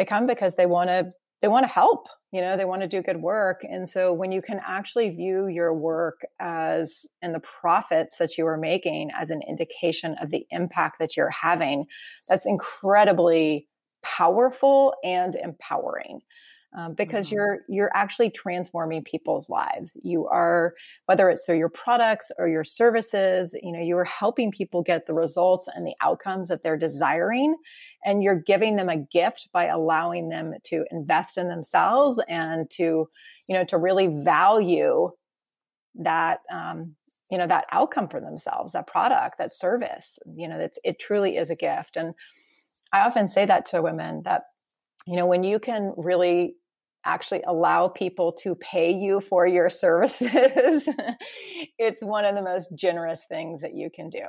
[0.00, 1.10] they come because they want to
[1.42, 4.32] they want to help you know they want to do good work and so when
[4.32, 9.30] you can actually view your work as and the profits that you are making as
[9.30, 11.84] an indication of the impact that you're having
[12.28, 13.68] that's incredibly
[14.02, 16.20] powerful and empowering
[16.76, 17.36] um, because mm-hmm.
[17.36, 20.74] you're you're actually transforming people's lives you are
[21.06, 25.06] whether it's through your products or your services you know you are helping people get
[25.06, 27.56] the results and the outcomes that they're desiring
[28.04, 33.08] and you're giving them a gift by allowing them to invest in themselves and to
[33.48, 35.10] you know to really value
[35.96, 36.94] that um,
[37.30, 41.36] you know that outcome for themselves that product that service you know it's it truly
[41.36, 42.14] is a gift and
[42.92, 44.42] i often say that to women that
[45.06, 46.54] you know when you can really
[47.04, 50.86] actually allow people to pay you for your services
[51.80, 54.24] it's one of the most generous things that you can do.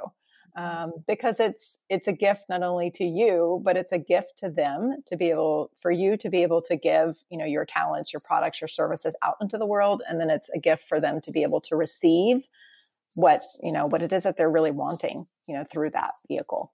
[0.53, 4.49] Um, because it's it's a gift not only to you but it's a gift to
[4.49, 8.11] them to be able for you to be able to give you know your talents
[8.11, 10.03] your products your services out into the world.
[10.09, 12.43] And then it's a gift for them to be able to receive
[13.13, 16.73] what you know what it is that they're really wanting you know through that vehicle.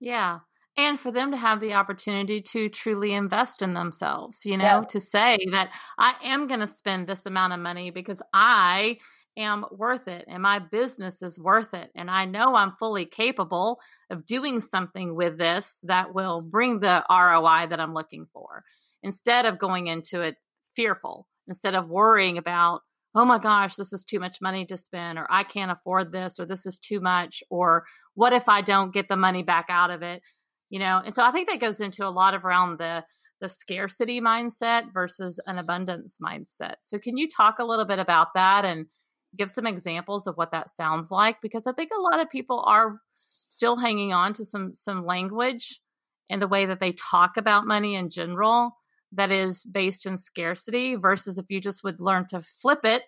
[0.00, 0.40] Yeah
[0.76, 4.84] and for them to have the opportunity to truly invest in themselves, you know, yeah.
[4.88, 8.98] to say that I am going to spend this amount of money because I
[9.36, 11.90] am worth it and my business is worth it.
[11.94, 13.80] And I know I'm fully capable
[14.10, 18.64] of doing something with this that will bring the ROI that I'm looking for
[19.02, 20.36] instead of going into it
[20.74, 22.80] fearful, instead of worrying about,
[23.14, 26.40] oh my gosh, this is too much money to spend, or I can't afford this,
[26.40, 29.90] or this is too much, or what if I don't get the money back out
[29.90, 30.22] of it?
[30.72, 33.04] You know, and so I think that goes into a lot of around the
[33.42, 36.76] the scarcity mindset versus an abundance mindset.
[36.80, 38.86] So can you talk a little bit about that and
[39.36, 42.64] give some examples of what that sounds like because I think a lot of people
[42.66, 45.78] are still hanging on to some some language
[46.30, 48.74] and the way that they talk about money in general
[49.12, 53.02] that is based in scarcity versus if you just would learn to flip it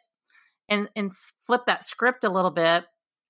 [0.68, 1.12] and and
[1.46, 2.84] flip that script a little bit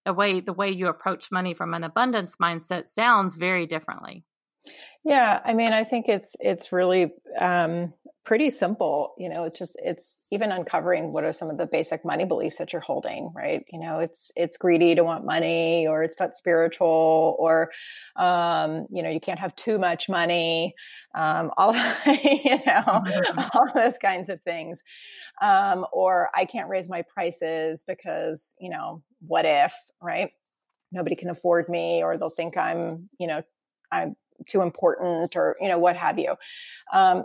[0.04, 4.24] the way the way you approach money from an abundance mindset sounds very differently.
[5.04, 7.92] Yeah i mean i think it's it's really um
[8.24, 12.06] pretty simple you know it's just it's even uncovering what are some of the basic
[12.06, 13.64] money beliefs that you're holding right?
[13.70, 17.70] You know it's it's greedy to want money or it's not spiritual or
[18.16, 20.74] um you know you can't have too much money
[21.14, 21.74] um all
[22.06, 23.02] you know
[23.52, 24.82] all those kinds of things.
[25.42, 30.30] Um or i can't raise my prices because you know what if right?
[30.92, 33.42] Nobody can afford me or they'll think i'm you know
[33.90, 34.16] i'm
[34.48, 36.34] too important or you know what have you.
[36.92, 37.24] Um,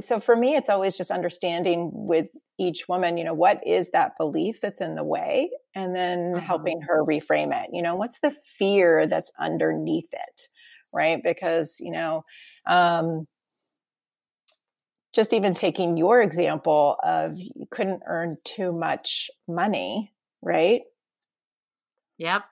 [0.00, 4.16] so for me it's always just understanding with each woman you know what is that
[4.18, 6.46] belief that's in the way and then uh-huh.
[6.46, 7.70] helping her reframe it.
[7.72, 10.48] You know what's the fear that's underneath it
[10.92, 11.22] right?
[11.22, 12.24] Because you know
[12.66, 13.26] um,
[15.12, 20.82] just even taking your example of you couldn't earn too much money right
[22.22, 22.44] yep.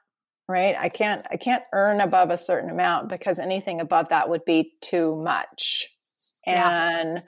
[0.49, 0.75] Right?
[0.77, 4.73] I can't i can't earn above a certain amount because anything above that would be
[4.81, 5.89] too much.
[6.45, 7.23] And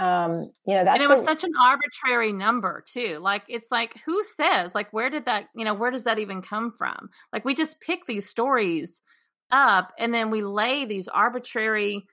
[0.00, 0.24] yeah.
[0.24, 0.32] um
[0.66, 3.18] you know that's and it was a, such an arbitrary number too.
[3.20, 6.42] Like it's like who says like where did that you know where does that even
[6.42, 7.10] come from?
[7.32, 9.00] Like we just pick these stories
[9.52, 12.06] up and then we lay these arbitrary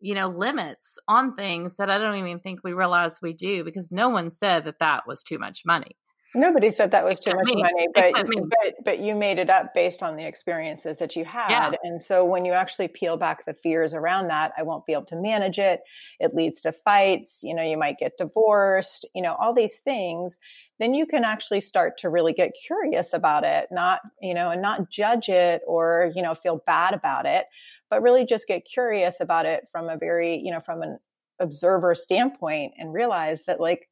[0.00, 3.92] you know limits on things that i don't even think we realize we do because
[3.92, 5.96] no one said that that was too much money
[6.34, 7.62] Nobody said that was too much me.
[7.62, 11.50] money, but but but you made it up based on the experiences that you had.
[11.50, 11.72] Yeah.
[11.82, 15.06] And so when you actually peel back the fears around that, I won't be able
[15.06, 15.80] to manage it.
[16.20, 20.38] It leads to fights, you know, you might get divorced, you know, all these things,
[20.78, 24.62] then you can actually start to really get curious about it, not, you know, and
[24.62, 27.46] not judge it or, you know, feel bad about it,
[27.90, 30.98] but really just get curious about it from a very, you know, from an
[31.40, 33.88] observer standpoint and realize that like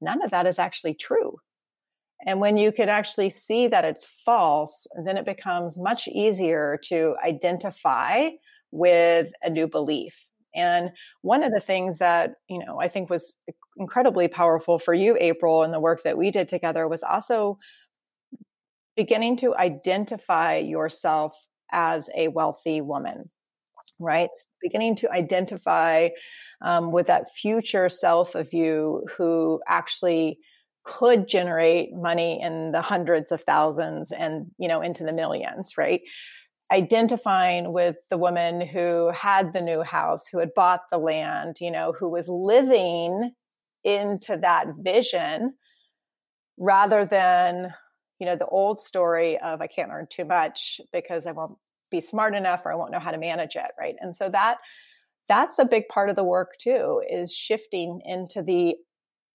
[0.00, 1.38] none of that is actually true
[2.26, 7.16] and when you can actually see that it's false, then it becomes much easier to
[7.24, 8.28] identify
[8.70, 10.14] with a new belief.
[10.54, 10.90] And
[11.22, 13.36] one of the things that, you know, I think was
[13.76, 17.58] incredibly powerful for you, April, and the work that we did together was also
[18.96, 21.32] beginning to identify yourself
[21.72, 23.30] as a wealthy woman,
[23.98, 24.30] right?
[24.60, 26.08] Beginning to identify
[26.62, 30.38] um, with that future self of you who actually
[30.90, 36.00] could generate money in the hundreds of thousands and you know into the millions right?
[36.72, 41.70] Identifying with the woman who had the new house who had bought the land you
[41.70, 43.32] know who was living
[43.84, 45.54] into that vision
[46.58, 47.72] rather than
[48.18, 51.56] you know the old story of i can't earn too much because i won't
[51.90, 53.96] be smart enough or i won't know how to manage it right?
[54.00, 54.58] And so that
[55.28, 58.74] that's a big part of the work too is shifting into the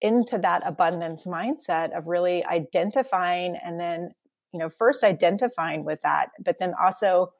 [0.01, 4.11] into that abundance mindset of really identifying and then,
[4.53, 7.31] you know, first identifying with that, but then also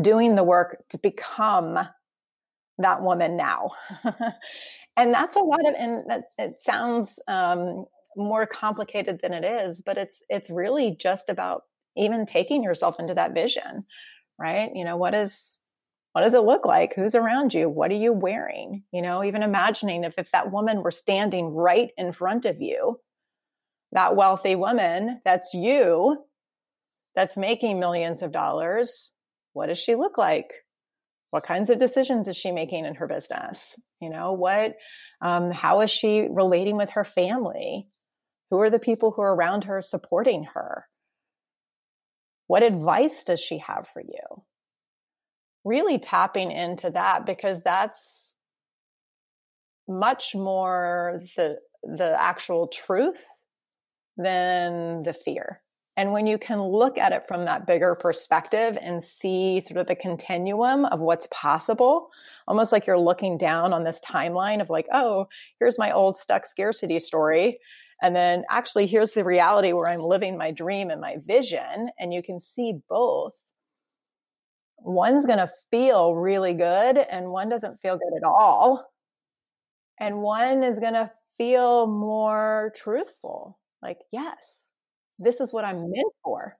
[0.00, 1.78] doing the work to become
[2.78, 3.70] that woman now.
[4.96, 7.84] and that's a lot of, and that it sounds um,
[8.16, 11.62] more complicated than it is, but it's, it's really just about
[11.96, 13.84] even taking yourself into that vision,
[14.38, 14.70] right?
[14.74, 15.58] You know, what is,
[16.16, 16.94] what does it look like?
[16.94, 17.68] Who's around you?
[17.68, 18.84] What are you wearing?
[18.90, 22.98] You know, even imagining if, if that woman were standing right in front of you,
[23.92, 26.24] that wealthy woman, that's you,
[27.14, 29.12] that's making millions of dollars,
[29.52, 30.54] what does she look like?
[31.32, 33.78] What kinds of decisions is she making in her business?
[34.00, 34.74] You know, what,
[35.20, 37.88] um, how is she relating with her family?
[38.50, 40.86] Who are the people who are around her supporting her?
[42.46, 44.44] What advice does she have for you?
[45.66, 48.36] Really tapping into that because that's
[49.88, 53.24] much more the the actual truth
[54.16, 55.62] than the fear
[55.96, 59.86] And when you can look at it from that bigger perspective and see sort of
[59.86, 62.10] the continuum of what's possible,
[62.46, 65.26] almost like you're looking down on this timeline of like, oh,
[65.58, 67.58] here's my old stuck scarcity story.
[68.02, 71.88] And then actually, here's the reality where I'm living my dream and my vision.
[71.98, 73.34] And you can see both.
[74.88, 78.84] One's going to feel really good, and one doesn't feel good at all.
[79.98, 84.66] And one is going to feel more truthful like, yes,
[85.18, 86.54] this is what I'm meant for.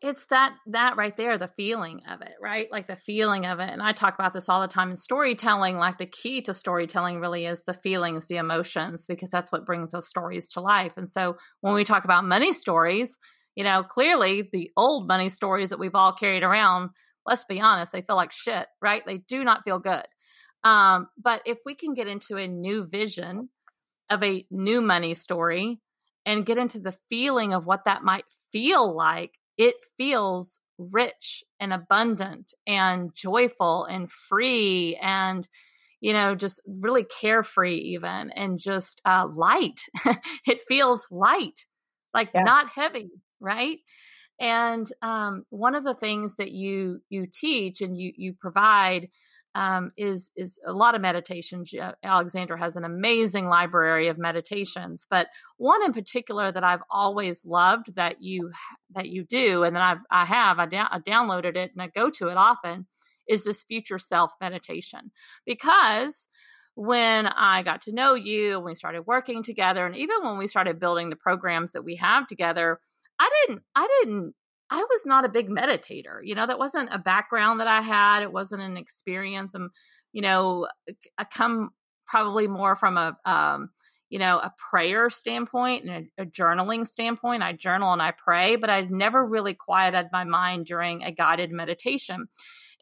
[0.00, 2.68] It's that that right there, the feeling of it, right?
[2.70, 3.70] Like the feeling of it.
[3.70, 5.76] And I talk about this all the time in storytelling.
[5.76, 9.92] Like the key to storytelling really is the feelings, the emotions, because that's what brings
[9.92, 10.92] those stories to life.
[10.96, 13.18] And so when we talk about money stories,
[13.56, 16.90] you know, clearly the old money stories that we've all carried around,
[17.26, 19.02] let's be honest, they feel like shit, right?
[19.04, 20.06] They do not feel good.
[20.64, 23.48] Um, but if we can get into a new vision
[24.10, 25.80] of a new money story
[26.24, 31.72] and get into the feeling of what that might feel like, it feels rich and
[31.72, 35.48] abundant and joyful and free and
[36.00, 39.80] you know just really carefree even and just uh, light
[40.46, 41.64] it feels light
[42.12, 42.44] like yes.
[42.44, 43.10] not heavy
[43.40, 43.78] right
[44.38, 49.08] and um, one of the things that you you teach and you you provide
[49.54, 51.72] um, is is a lot of meditations.
[52.02, 57.94] Alexandra has an amazing library of meditations, but one in particular that I've always loved
[57.96, 58.50] that you
[58.94, 61.88] that you do, and then I've I have I, da- I downloaded it and I
[61.88, 62.86] go to it often
[63.26, 65.10] is this future self meditation
[65.44, 66.28] because
[66.74, 70.46] when I got to know you, and we started working together, and even when we
[70.46, 72.78] started building the programs that we have together,
[73.18, 74.34] I didn't I didn't
[74.70, 76.20] I was not a big meditator.
[76.22, 78.22] You know, that wasn't a background that I had.
[78.22, 79.54] It wasn't an experience.
[79.54, 79.70] I'm,
[80.12, 80.66] you know,
[81.16, 81.70] I come
[82.06, 83.70] probably more from a, um,
[84.08, 87.42] you know, a prayer standpoint and a, a, journaling standpoint.
[87.42, 91.50] I journal and I pray, but I never really quieted my mind during a guided
[91.52, 92.26] meditation.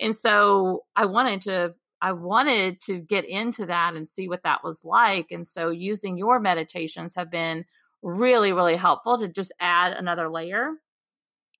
[0.00, 4.62] And so I wanted to, I wanted to get into that and see what that
[4.62, 5.28] was like.
[5.30, 7.64] And so using your meditations have been
[8.04, 10.74] really, really helpful to just add another layer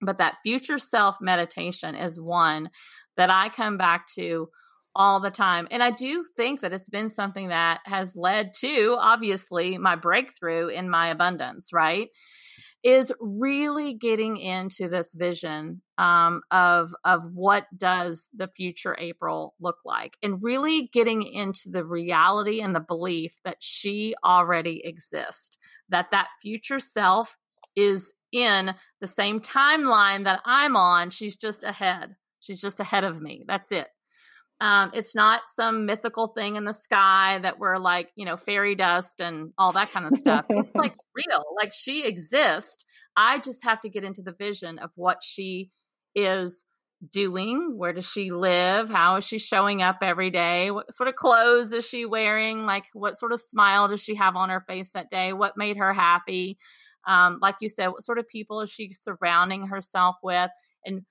[0.04, 2.70] but that future self meditation is one
[3.16, 4.48] that I come back to
[4.96, 5.66] all the time.
[5.70, 10.68] And I do think that it's been something that has led to, obviously, my breakthrough
[10.68, 12.08] in my abundance, right?
[12.84, 19.78] Is really getting into this vision um, of of what does the future April look
[19.86, 25.56] like, and really getting into the reality and the belief that she already exists,
[25.88, 27.38] that that future self
[27.74, 31.08] is in the same timeline that I'm on.
[31.08, 32.14] She's just ahead.
[32.40, 33.44] She's just ahead of me.
[33.46, 33.88] That's it.
[34.60, 38.74] Um, it's not some mythical thing in the sky that we're like, you know, fairy
[38.74, 40.46] dust and all that kind of stuff.
[40.48, 42.84] it's like real, like she exists.
[43.16, 45.70] I just have to get into the vision of what she
[46.14, 46.64] is
[47.12, 47.74] doing.
[47.76, 48.88] Where does she live?
[48.88, 50.70] How is she showing up every day?
[50.70, 52.64] What sort of clothes is she wearing?
[52.64, 55.32] Like, what sort of smile does she have on her face that day?
[55.32, 56.58] What made her happy?
[57.06, 60.50] um, like you said, what sort of people is she surrounding herself with?
[60.84, 61.02] And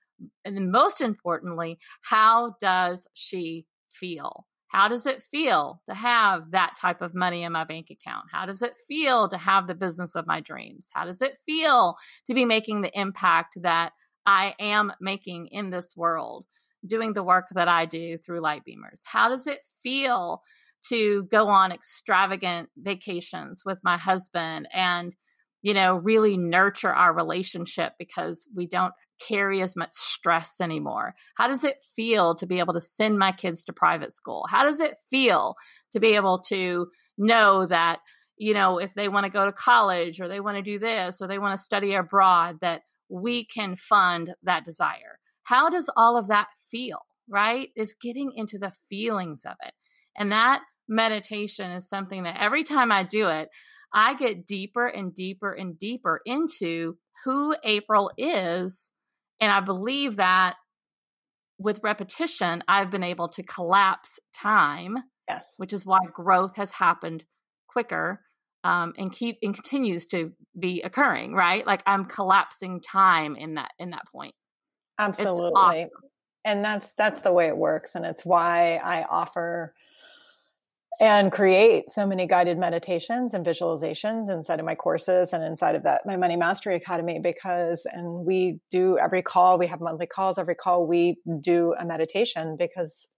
[0.44, 4.46] and most importantly, how does she feel?
[4.68, 8.24] How does it feel to have that type of money in my bank account?
[8.32, 10.88] How does it feel to have the business of my dreams?
[10.92, 11.96] How does it feel
[12.26, 13.92] to be making the impact that
[14.26, 16.44] I am making in this world,
[16.84, 19.02] doing the work that I do through Lightbeamers?
[19.04, 20.42] How does it feel
[20.88, 25.14] to go on extravagant vacations with my husband and
[25.64, 28.92] you know, really nurture our relationship because we don't
[29.26, 31.14] carry as much stress anymore?
[31.36, 34.44] How does it feel to be able to send my kids to private school?
[34.48, 35.54] How does it feel
[35.92, 38.00] to be able to know that,
[38.36, 41.20] you know, if they want to go to college or they want to do this
[41.20, 45.18] or they want to study abroad, that we can fund that desire?
[45.44, 47.68] How does all of that feel, right?
[47.76, 49.72] Is getting into the feelings of it.
[50.16, 53.48] And that meditation is something that every time I do it,
[53.92, 58.90] I get deeper and deeper and deeper into who April is.
[59.44, 60.54] And I believe that
[61.58, 64.96] with repetition, I've been able to collapse time.
[65.28, 65.52] Yes.
[65.58, 67.24] Which is why growth has happened
[67.68, 68.22] quicker
[68.64, 71.66] um, and keep and continues to be occurring, right?
[71.66, 74.34] Like I'm collapsing time in that in that point.
[74.98, 75.52] Absolutely.
[75.54, 75.90] Awesome.
[76.46, 77.96] And that's that's the way it works.
[77.96, 79.74] And it's why I offer
[81.00, 85.82] and create so many guided meditations and visualizations inside of my courses and inside of
[85.82, 90.38] that my money mastery academy because and we do every call we have monthly calls
[90.38, 93.08] every call we do a meditation because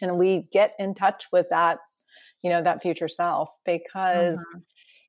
[0.00, 1.78] and we get in touch with that
[2.42, 4.60] you know that future self because mm-hmm.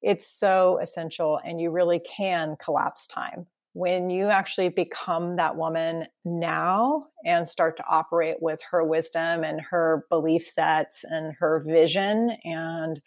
[0.02, 6.06] it's so essential and you really can collapse time when you actually become that woman
[6.24, 12.38] now and start to operate with her wisdom and her belief sets and her vision
[12.46, 13.02] and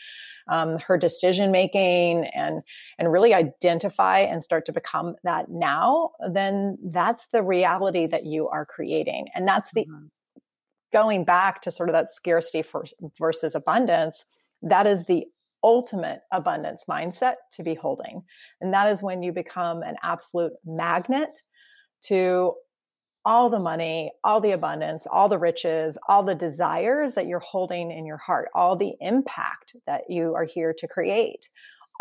[0.50, 2.60] um, her decision making and
[2.98, 8.46] and really identify and start to become that now then that's the reality that you
[8.48, 10.04] are creating and that's the mm-hmm.
[10.92, 12.62] going back to sort of that scarcity
[13.18, 14.26] versus abundance
[14.60, 15.24] that is the
[15.62, 18.22] ultimate abundance mindset to be holding.
[18.60, 21.40] And that is when you become an absolute magnet
[22.02, 22.54] to
[23.24, 27.90] all the money, all the abundance, all the riches, all the desires that you're holding
[27.90, 31.48] in your heart, all the impact that you are here to create.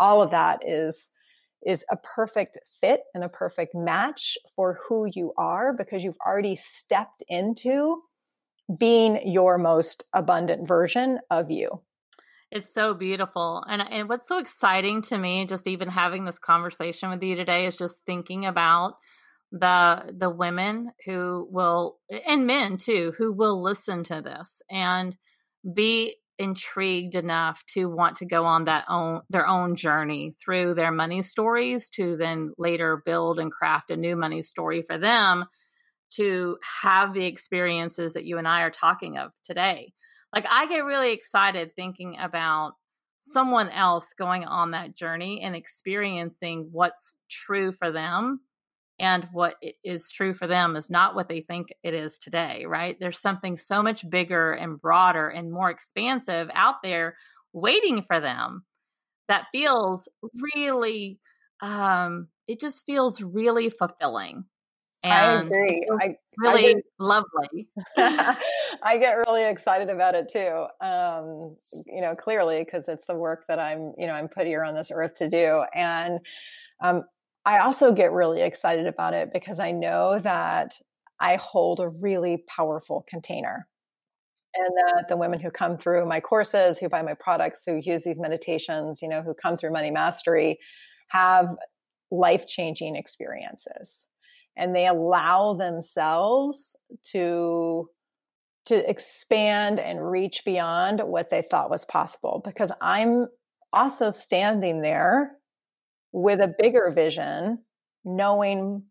[0.00, 1.10] All of that is
[1.66, 6.54] is a perfect fit and a perfect match for who you are because you've already
[6.54, 8.00] stepped into
[8.78, 11.80] being your most abundant version of you.
[12.50, 13.62] It's so beautiful.
[13.68, 17.66] And and what's so exciting to me just even having this conversation with you today
[17.66, 18.94] is just thinking about
[19.52, 25.16] the the women who will and men too who will listen to this and
[25.74, 30.92] be intrigued enough to want to go on that own their own journey through their
[30.92, 35.44] money stories to then later build and craft a new money story for them
[36.10, 39.92] to have the experiences that you and I are talking of today
[40.34, 42.72] like I get really excited thinking about
[43.20, 48.40] someone else going on that journey and experiencing what's true for them
[49.00, 49.54] and what
[49.84, 52.96] is true for them is not what they think it is today right?
[53.00, 57.16] There's something so much bigger and broader and more expansive out there
[57.52, 58.64] waiting for them
[59.28, 60.08] that feels
[60.54, 61.18] really
[61.60, 64.44] um it just feels really fulfilling
[65.10, 65.86] and I agree.
[66.00, 67.68] I really I get, lovely.
[67.96, 70.66] I get really excited about it too.
[70.84, 71.56] Um,
[71.86, 74.74] you know, clearly because it's the work that I'm, you know, I'm put here on
[74.74, 75.64] this earth to do.
[75.74, 76.20] And
[76.80, 77.04] um,
[77.44, 80.74] I also get really excited about it because I know that
[81.20, 83.66] I hold a really powerful container.
[84.54, 88.02] And that the women who come through my courses, who buy my products, who use
[88.02, 90.58] these meditations, you know, who come through Money Mastery
[91.08, 91.54] have
[92.10, 94.07] life changing experiences
[94.58, 96.76] and they allow themselves
[97.12, 97.88] to
[98.66, 103.26] to expand and reach beyond what they thought was possible because i'm
[103.72, 105.32] also standing there
[106.12, 107.58] with a bigger vision
[108.04, 108.82] knowing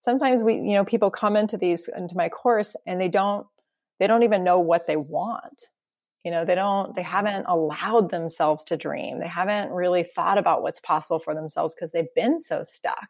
[0.00, 3.46] sometimes we you know people come into these into my course and they don't
[3.98, 5.66] they don't even know what they want.
[6.24, 9.20] You know they don't they haven't allowed themselves to dream.
[9.20, 13.08] They haven't really thought about what's possible for themselves because they've been so stuck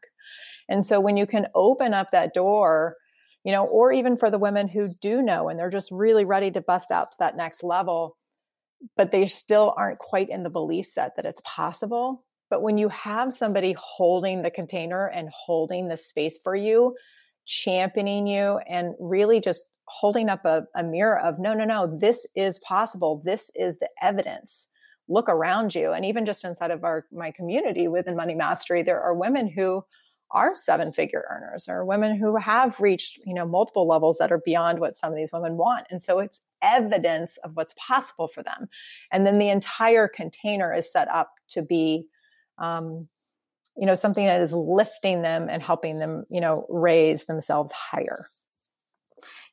[0.69, 2.97] and so when you can open up that door,
[3.45, 6.51] you know, or even for the women who do know and they're just really ready
[6.51, 8.17] to bust out to that next level,
[8.97, 12.25] but they still aren't quite in the belief set that it's possible.
[12.51, 16.95] But when you have somebody holding the container and holding the space for you,
[17.47, 22.27] championing you, and really just holding up a, a mirror of, no, no, no, this
[22.37, 23.23] is possible.
[23.25, 24.69] This is the evidence
[25.09, 29.03] look around you and even just inside of our my community within money mastery there
[29.03, 29.85] are women who
[30.33, 34.43] are seven figure earners or women who have reached you know multiple levels that are
[34.45, 35.87] beyond what some of these women want.
[35.91, 38.69] And so it's evidence of what's possible for them.
[39.11, 42.07] And then the entire container is set up to be
[42.59, 43.09] um,
[43.77, 48.27] you know something that is lifting them and helping them you know raise themselves higher.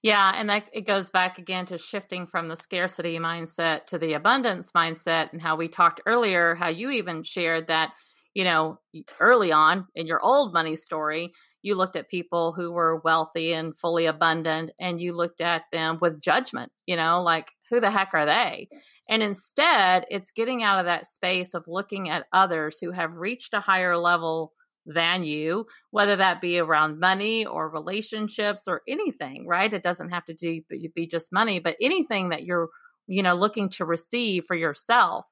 [0.01, 4.13] Yeah, and that it goes back again to shifting from the scarcity mindset to the
[4.13, 7.91] abundance mindset and how we talked earlier, how you even shared that
[8.33, 8.79] you know,
[9.19, 13.75] early on in your old money story, you looked at people who were wealthy and
[13.75, 18.09] fully abundant and you looked at them with judgment, you know, like who the heck
[18.13, 18.69] are they?
[19.09, 23.53] And instead, it's getting out of that space of looking at others who have reached
[23.53, 24.53] a higher level
[24.85, 29.71] than you, whether that be around money or relationships or anything, right?
[29.71, 32.69] It doesn't have to be just money, but anything that you're,
[33.07, 35.25] you know, looking to receive for yourself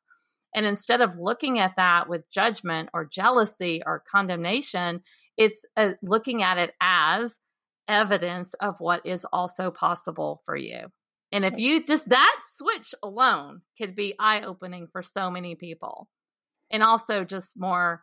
[0.57, 5.01] and instead of looking at that with judgment or jealousy or condemnation,
[5.37, 7.39] it's uh, looking at it as
[7.87, 10.87] evidence of what is also possible for you.
[11.31, 16.09] And if you just that switch alone could be eye opening for so many people.
[16.71, 18.01] And also just more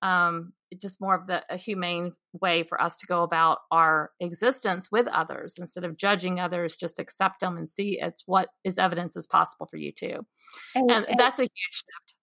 [0.00, 4.90] um, just more of the a humane way for us to go about our existence
[4.90, 9.16] with others instead of judging others just accept them and see it's what is evidence
[9.16, 10.26] is possible for you too.
[10.74, 12.14] And, and, and that's a huge shift.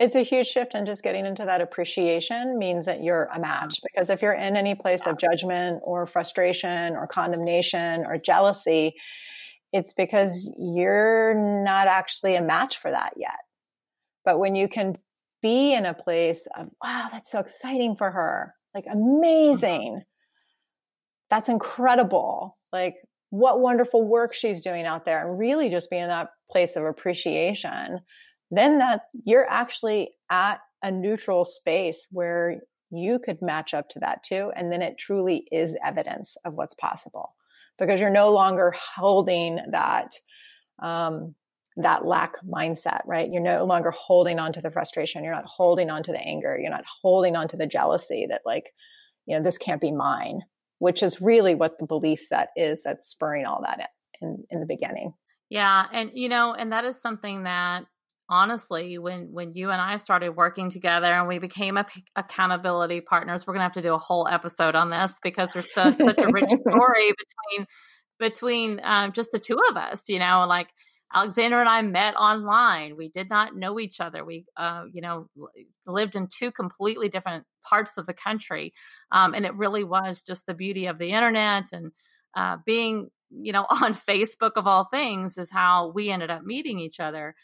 [0.00, 3.74] It's a huge shift and just getting into that appreciation means that you're a match
[3.82, 8.94] because if you're in any place of judgment or frustration or condemnation or jealousy
[9.72, 13.38] it's because you're not actually a match for that yet.
[14.24, 14.96] But when you can
[15.42, 18.54] be in a place of, wow, that's so exciting for her.
[18.74, 20.02] like amazing.
[21.30, 22.56] That's incredible.
[22.72, 22.96] Like
[23.30, 26.84] what wonderful work she's doing out there and really just be in that place of
[26.84, 28.00] appreciation.
[28.50, 32.60] Then that you're actually at a neutral space where
[32.90, 36.74] you could match up to that too and then it truly is evidence of what's
[36.74, 37.34] possible
[37.78, 40.12] because you're no longer holding that
[40.82, 41.34] um,
[41.82, 45.90] that lack mindset right you're no longer holding on to the frustration you're not holding
[45.90, 48.72] on to the anger you're not holding on to the jealousy that like
[49.26, 50.40] you know this can't be mine
[50.78, 54.66] which is really what the belief set is that's spurring all that in, in the
[54.66, 55.12] beginning.
[55.50, 55.86] Yeah.
[55.92, 57.84] And, you know, and that is something that
[58.28, 63.46] honestly, when, when you and I started working together and we became a, accountability partners,
[63.46, 66.18] we're going to have to do a whole episode on this because there's such, such
[66.18, 67.66] a rich story between,
[68.18, 70.68] between um, just the two of us, you know, like
[71.14, 72.96] Alexandra and I met online.
[72.96, 74.24] We did not know each other.
[74.24, 75.28] We, uh, you know,
[75.86, 78.72] lived in two completely different parts of the country,
[79.10, 81.92] um, and it really was just the beauty of the internet and
[82.36, 86.78] uh, being, you know, on Facebook of all things is how we ended up meeting
[86.78, 87.34] each other.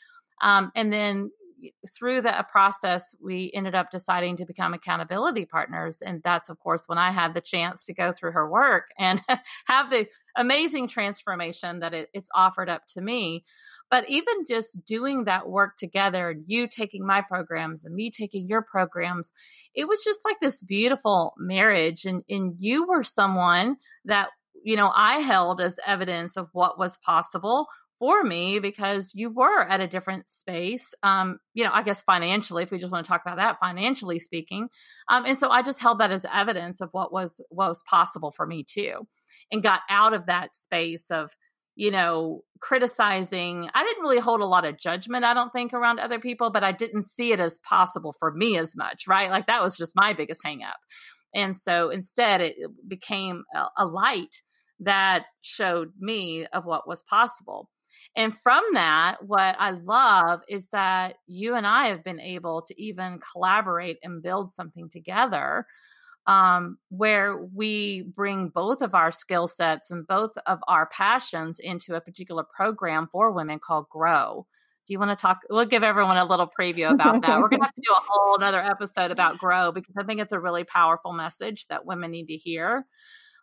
[0.43, 1.31] Um, and then
[1.97, 6.03] through that process, we ended up deciding to become accountability partners.
[6.05, 9.21] And that's, of course, when I had the chance to go through her work and
[9.67, 10.07] have the
[10.37, 13.45] amazing transformation that it, it's offered up to me.
[13.91, 18.63] But even just doing that work together, you taking my programs and me taking your
[18.63, 19.33] programs,
[19.75, 22.05] it was just like this beautiful marriage.
[22.05, 24.31] And, and you were someone that,
[24.65, 27.67] you know, I held as evidence of what was possible
[27.99, 32.63] for me because you were at a different space um you know i guess financially
[32.63, 34.69] if we just want to talk about that financially speaking
[35.09, 38.31] um and so i just held that as evidence of what was what was possible
[38.31, 39.07] for me too
[39.53, 41.31] and got out of that space of
[41.77, 43.69] you know criticizing.
[43.75, 46.65] I didn't really hold a lot of judgment i don't think around other people but
[46.65, 49.31] i didn't see it as possible for me as much right?
[49.31, 50.77] Like that was just my biggest hang up
[51.35, 54.43] and so instead it became a, a light
[54.81, 57.69] that showed me of what was possible
[58.17, 62.83] and from that, what I love is that you and I have been able to
[62.83, 65.67] even collaborate and build something together
[66.27, 71.95] um, where we bring both of our skill sets and both of our passions into
[71.95, 74.47] a particular program for women called Grow.
[74.87, 75.41] Do you want to talk?
[75.51, 77.41] We'll give everyone a little preview about that.
[77.41, 80.21] We're going to have to do a whole another episode about Grow because I think
[80.21, 82.87] it's a really powerful message that women need to hear.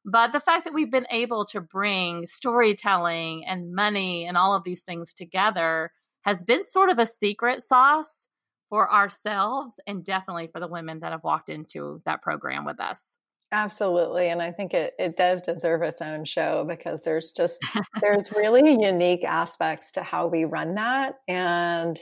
[0.06, 4.64] But the fact that we've been able to bring storytelling and money and all of
[4.64, 5.92] these things together
[6.22, 8.28] has been sort of a secret sauce
[8.70, 13.18] for ourselves and definitely for the women that have walked into that program with us.
[13.52, 14.30] Absolutely.
[14.30, 17.60] And I think it, it does deserve its own show because there's just,
[18.02, 21.16] there's really unique aspects to how we run that.
[21.28, 22.02] And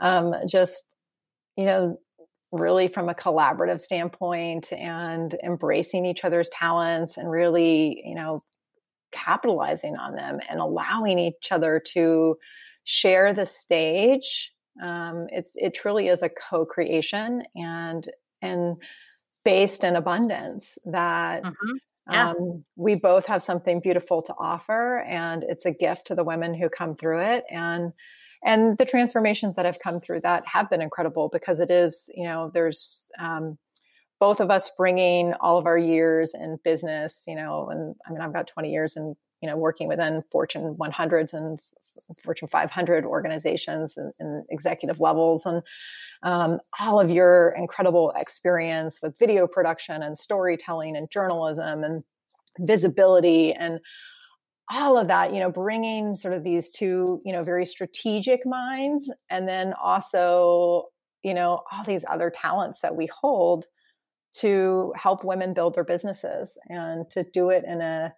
[0.00, 0.96] um, just,
[1.56, 1.96] you know,
[2.52, 8.42] really from a collaborative standpoint and embracing each other's talents and really, you know,
[9.12, 12.36] capitalizing on them and allowing each other to
[12.84, 14.52] share the stage.
[14.82, 18.08] Um, it's it truly is a co-creation and
[18.42, 18.76] and
[19.44, 21.76] based in abundance that mm-hmm.
[22.10, 22.30] yeah.
[22.30, 26.52] um, we both have something beautiful to offer and it's a gift to the women
[26.52, 27.92] who come through it and
[28.46, 32.24] and the transformations that have come through that have been incredible because it is you
[32.24, 33.58] know there's um,
[34.18, 38.22] both of us bringing all of our years in business you know and i mean
[38.22, 41.60] i've got 20 years in you know working within fortune 100s and
[42.22, 45.62] fortune 500 organizations and, and executive levels and
[46.22, 52.04] um, all of your incredible experience with video production and storytelling and journalism and
[52.58, 53.80] visibility and
[54.70, 59.10] all of that, you know, bringing sort of these two, you know, very strategic minds
[59.30, 60.86] and then also,
[61.22, 63.66] you know, all these other talents that we hold
[64.34, 68.12] to help women build their businesses and to do it in a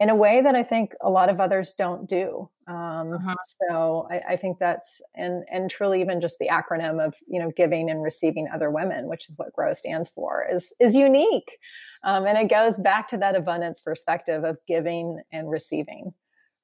[0.00, 2.50] in a way that I think a lot of others don't do.
[2.66, 3.34] Um, uh-huh.
[3.70, 7.52] So I, I, think that's and and truly even just the acronym of you know
[7.56, 11.58] giving and receiving other women, which is what GROW stands for, is is unique.
[12.04, 16.12] Um, and it goes back to that abundance perspective of giving and receiving,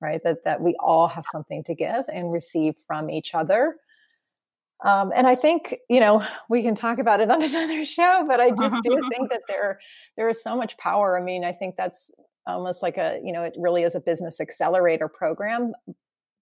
[0.01, 0.21] right?
[0.23, 3.77] That that we all have something to give and receive from each other.
[4.85, 8.39] Um, and I think you know we can talk about it on another show, but
[8.39, 9.81] I just do think that there
[10.17, 11.19] there is so much power.
[11.19, 12.11] I mean, I think that's
[12.47, 15.73] almost like a you know it really is a business accelerator program.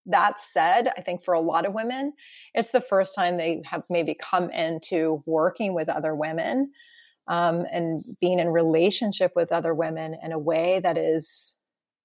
[0.07, 2.15] That said, I think for a lot of women,
[2.55, 6.73] it's the first time they have maybe come into working with other women
[7.29, 11.55] um, and being in relationship with other women in a way that is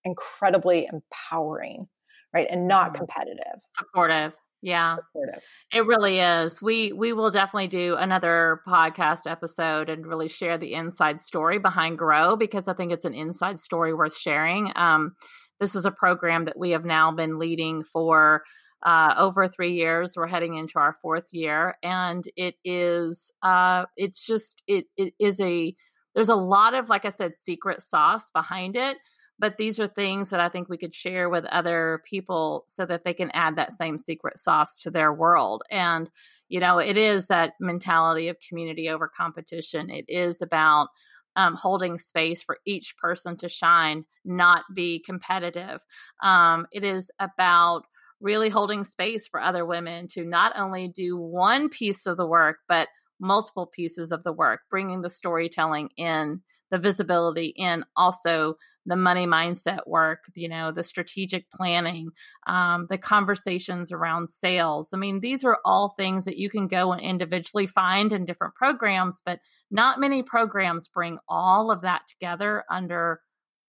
[0.03, 1.87] incredibly empowering,
[2.33, 2.47] right?
[2.49, 2.97] And not mm-hmm.
[2.97, 3.61] competitive.
[3.77, 4.33] Supportive.
[4.61, 5.43] yeah supportive.
[5.73, 10.73] it really is we we will definitely do another podcast episode and really share the
[10.73, 15.13] inside story behind grow because i think it's an inside story worth sharing um,
[15.59, 18.43] this is a program that we have now been leading for
[18.83, 24.25] uh, over three years we're heading into our fourth year and it is uh, it's
[24.25, 25.75] just it, it is a
[26.15, 28.97] there's a lot of like i said secret sauce behind it
[29.39, 33.03] but these are things that I think we could share with other people so that
[33.03, 35.63] they can add that same secret sauce to their world.
[35.71, 36.09] And,
[36.49, 39.89] you know, it is that mentality of community over competition.
[39.89, 40.89] It is about
[41.35, 45.81] um, holding space for each person to shine, not be competitive.
[46.21, 47.83] Um, it is about
[48.23, 52.57] really holding space for other women to not only do one piece of the work,
[52.67, 52.87] but
[53.19, 58.55] multiple pieces of the work, bringing the storytelling in the visibility in also
[58.87, 62.09] the money mindset work, you know, the strategic planning,
[62.47, 64.91] um, the conversations around sales.
[64.91, 68.55] I mean, these are all things that you can go and individually find in different
[68.55, 73.21] programs, but not many programs bring all of that together under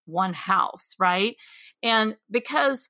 [0.07, 1.37] one house, right?
[1.83, 2.89] And because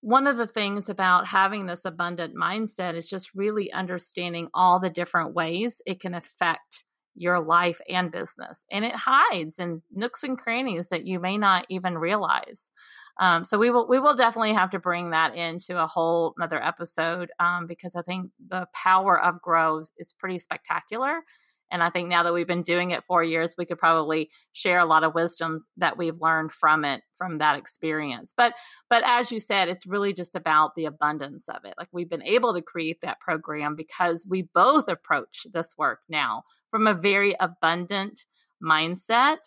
[0.00, 4.90] one of the things about having this abundant mindset is just really understanding all the
[4.90, 6.84] different ways it can affect
[7.16, 8.64] your life and business.
[8.70, 12.70] And it hides in nooks and crannies that you may not even realize.
[13.18, 16.62] Um, so we will we will definitely have to bring that into a whole another
[16.62, 21.22] episode um, because I think the power of Grow's is pretty spectacular.
[21.70, 24.78] And I think now that we've been doing it four years, we could probably share
[24.78, 28.34] a lot of wisdoms that we've learned from it, from that experience.
[28.36, 28.54] But
[28.88, 31.74] but as you said, it's really just about the abundance of it.
[31.78, 36.42] Like we've been able to create that program because we both approach this work now
[36.70, 38.24] from a very abundant
[38.62, 39.38] mindset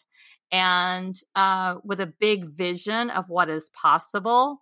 [0.51, 4.61] and uh, with a big vision of what is possible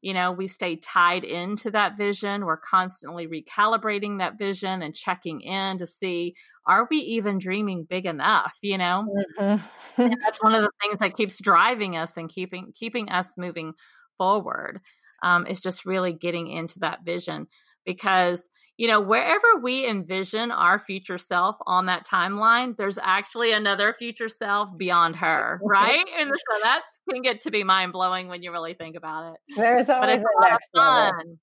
[0.00, 2.44] you know we stay tied into that vision.
[2.44, 6.34] We're constantly recalibrating that vision and checking in to see
[6.66, 9.06] are we even dreaming big enough you know?
[9.38, 10.12] Mm-hmm.
[10.22, 13.72] that's one of the things that keeps driving us and keeping keeping us moving
[14.16, 14.80] forward
[15.22, 17.46] um, is just really getting into that vision
[17.88, 23.94] because you know wherever we envision our future self on that timeline there's actually another
[23.94, 26.04] future self beyond her right?
[26.18, 29.40] And so that's can get to be mind-blowing when you really think about it.
[29.56, 31.38] There's always but it's a lot of fun level.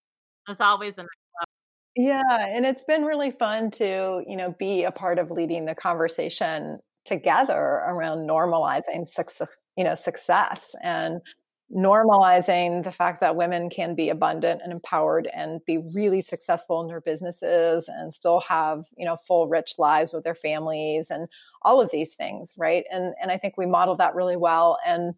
[0.46, 1.06] there's always a
[1.96, 5.74] yeah and it's been really fun to you know be a part of leading the
[5.74, 11.22] conversation together around normalizing success you know success and
[11.74, 16.88] normalizing the fact that women can be abundant and empowered and be really successful in
[16.88, 21.28] their businesses and still have you know full rich lives with their families and
[21.64, 22.86] all of these things right?
[22.92, 24.78] And and i think we modeled that really well.
[24.86, 25.16] And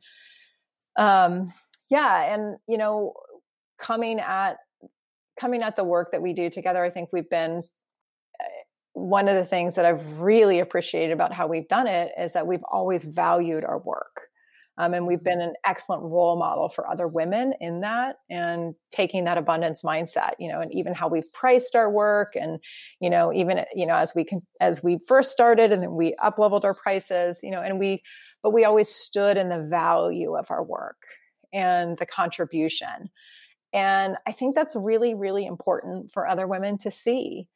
[0.96, 1.54] um
[1.90, 3.14] yeah and you know
[3.78, 4.58] coming at
[5.40, 7.64] coming at the work that we do together i think we've been
[8.42, 8.44] eh,
[8.94, 12.48] one of the things that i've really appreciated about how we've done it is that
[12.48, 14.22] we've always valued our work
[14.78, 19.24] um, and we've been an excellent role model for other women in that and taking
[19.24, 22.60] that abundance mindset, you know, and even how we've priced our work and,
[23.00, 26.16] you know, even, you know, as we can, as we first started and then we
[26.22, 28.04] up leveled our prices, you know, and we,
[28.44, 30.98] but we always stood in the value of our work
[31.52, 33.10] and the contribution.
[33.74, 37.48] And I think that's really, really important for other women to see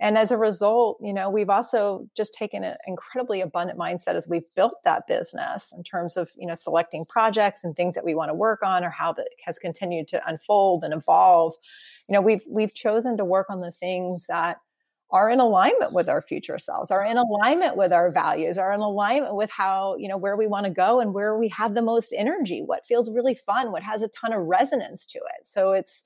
[0.00, 4.28] and as a result you know we've also just taken an incredibly abundant mindset as
[4.28, 8.14] we've built that business in terms of you know selecting projects and things that we
[8.14, 11.54] want to work on or how that has continued to unfold and evolve.
[12.08, 14.58] You know we've we've chosen to work on the things that
[15.10, 18.80] are in alignment with our future selves are in alignment with our values are in
[18.80, 21.82] alignment with how you know where we want to go and where we have the
[21.82, 25.46] most energy what feels really fun what has a ton of resonance to it.
[25.46, 26.02] So it's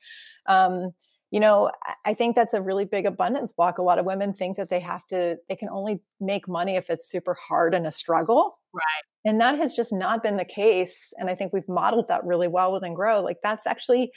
[0.47, 0.93] um
[1.32, 1.70] you know,
[2.04, 3.78] I think that's a really big abundance block.
[3.78, 6.90] A lot of women think that they have to, they can only make money if
[6.90, 8.58] it's super hard and a struggle.
[8.74, 8.84] Right.
[9.24, 11.14] And that has just not been the case.
[11.16, 13.22] And I think we've modeled that really well within Grow.
[13.22, 14.12] Like that's actually,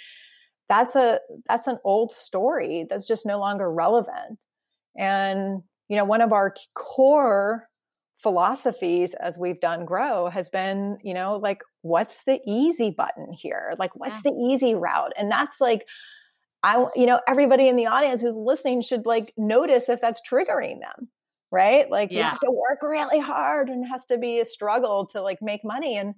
[0.68, 4.38] that's a, that's an old story that's just no longer relevant.
[4.98, 7.70] And, you know, one of our core
[8.22, 13.76] philosophies as we've done grow has been you know like what's the easy button here
[13.78, 14.32] like what's yeah.
[14.32, 15.86] the easy route and that's like
[16.66, 20.80] I, you know, everybody in the audience who's listening should like notice if that's triggering
[20.80, 21.10] them,
[21.52, 21.88] right?
[21.92, 22.18] Like yeah.
[22.18, 25.44] you have to work really hard and it has to be a struggle to like
[25.44, 25.96] make money.
[25.96, 26.16] And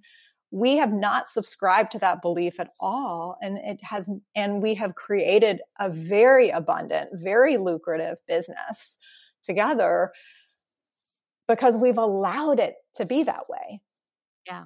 [0.51, 3.37] we have not subscribed to that belief at all.
[3.41, 8.95] And it has, and we have created a very abundant, very lucrative business
[9.43, 10.13] together
[11.49, 13.81] because we've allowed it to be that way.
[14.45, 14.63] Yeah.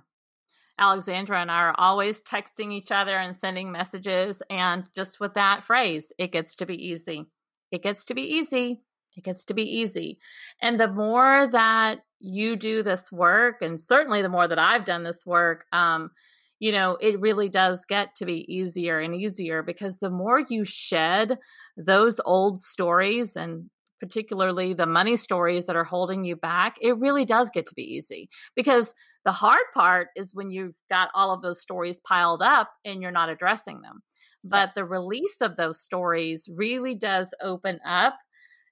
[0.81, 4.41] Alexandra and I are always texting each other and sending messages.
[4.49, 7.27] And just with that phrase, it gets to be easy.
[7.71, 8.81] It gets to be easy.
[9.15, 10.17] It gets to be easy.
[10.61, 15.03] And the more that you do this work, and certainly the more that I've done
[15.03, 16.09] this work, um,
[16.59, 20.63] you know, it really does get to be easier and easier because the more you
[20.63, 21.37] shed
[21.77, 23.69] those old stories and
[24.01, 27.83] particularly the money stories that are holding you back, it really does get to be
[27.83, 28.27] easy.
[28.55, 28.95] Because
[29.25, 33.11] the hard part is when you've got all of those stories piled up and you're
[33.11, 34.01] not addressing them.
[34.43, 38.17] But the release of those stories really does open up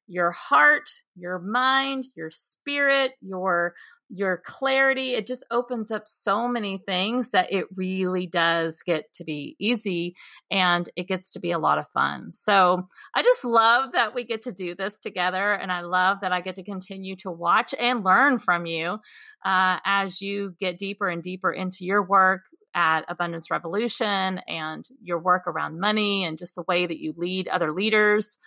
[0.09, 3.75] your heart, your mind, your spirit, your
[4.11, 9.23] your clarity it just opens up so many things that it really does get to
[9.23, 10.15] be easy
[10.49, 12.33] and it gets to be a lot of fun.
[12.33, 16.31] So i just love that we get to do this together and i love that
[16.31, 18.97] i get to continue to watch and learn from you
[19.45, 25.19] uh, as you get deeper and deeper into your work at abundance revolution and your
[25.19, 28.39] work around money and just the way that you lead other leaders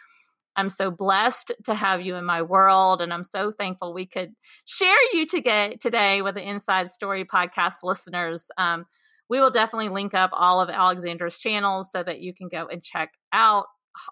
[0.57, 4.33] I'm so blessed to have you in my world, and I'm so thankful we could
[4.65, 8.51] share you today, today with the Inside Story podcast listeners.
[8.59, 8.85] Um,
[9.29, 12.83] we will definitely link up all of Alexandra's channels so that you can go and
[12.83, 13.67] check out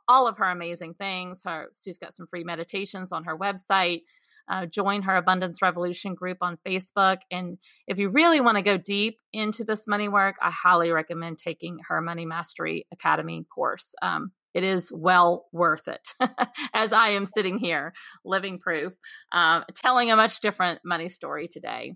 [0.09, 1.43] all of her amazing things.
[1.45, 4.03] Her, she's got some free meditations on her website.
[4.49, 7.18] Uh, join her Abundance Revolution group on Facebook.
[7.30, 11.38] And if you really want to go deep into this money work, I highly recommend
[11.38, 13.95] taking her Money Mastery Academy course.
[14.03, 16.07] Um, it is well worth it
[16.74, 17.92] as I am sitting here,
[18.24, 18.92] living proof,
[19.32, 21.94] um, telling a much different money story today.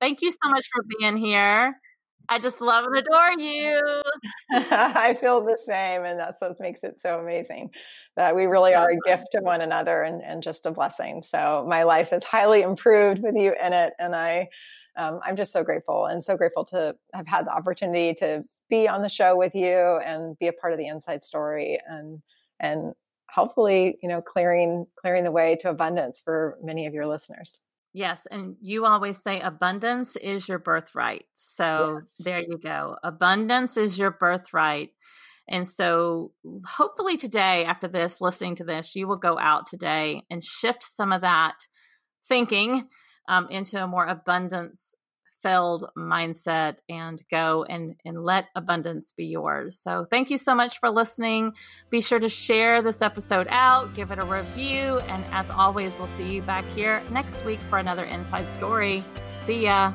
[0.00, 1.74] Thank you so much for being here.
[2.28, 4.02] I just love and adore you.
[4.52, 7.70] I feel the same, and that's what makes it so amazing
[8.16, 11.22] that we really are a gift to one another and, and just a blessing.
[11.22, 14.48] So, my life is highly improved with you in it, and I
[14.96, 18.88] um, I'm just so grateful and so grateful to have had the opportunity to be
[18.88, 22.20] on the show with you and be a part of the inside story and
[22.60, 22.94] and
[23.30, 27.60] hopefully you know clearing clearing the way to abundance for many of your listeners.
[27.92, 31.24] Yes and you always say abundance is your birthright.
[31.34, 32.14] So yes.
[32.20, 32.96] there you go.
[33.02, 34.90] Abundance is your birthright.
[35.48, 36.32] And so
[36.66, 41.12] hopefully today after this listening to this you will go out today and shift some
[41.12, 41.54] of that
[42.28, 42.88] thinking
[43.28, 44.94] um, into a more abundance
[45.96, 49.78] mindset and go and, and let abundance be yours.
[49.78, 51.52] So, thank you so much for listening.
[51.90, 56.08] Be sure to share this episode out, give it a review, and as always, we'll
[56.08, 59.02] see you back here next week for another inside story.
[59.44, 59.92] See ya.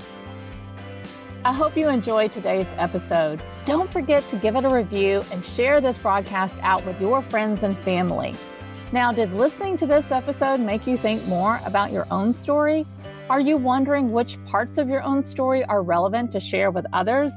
[1.44, 3.42] I hope you enjoyed today's episode.
[3.66, 7.64] Don't forget to give it a review and share this broadcast out with your friends
[7.64, 8.36] and family.
[8.92, 12.86] Now, did listening to this episode make you think more about your own story?
[13.30, 17.34] Are you wondering which parts of your own story are relevant to share with others?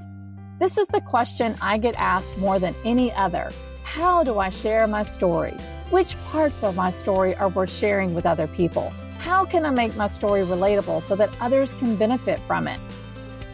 [0.58, 3.50] This is the question I get asked more than any other.
[3.84, 5.56] How do I share my story?
[5.90, 8.92] Which parts of my story are worth sharing with other people?
[9.18, 12.80] How can I make my story relatable so that others can benefit from it?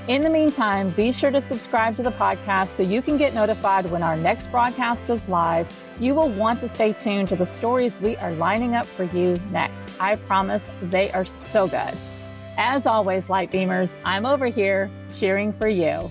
[0.08, 3.90] In the meantime, be sure to subscribe to the podcast so you can get notified
[3.90, 5.66] when our next broadcast is live.
[5.98, 9.40] You will want to stay tuned to the stories we are lining up for you
[9.52, 9.88] next.
[9.98, 11.94] I promise they are so good.
[12.58, 16.10] As always, Lightbeamers, I'm over here cheering for you.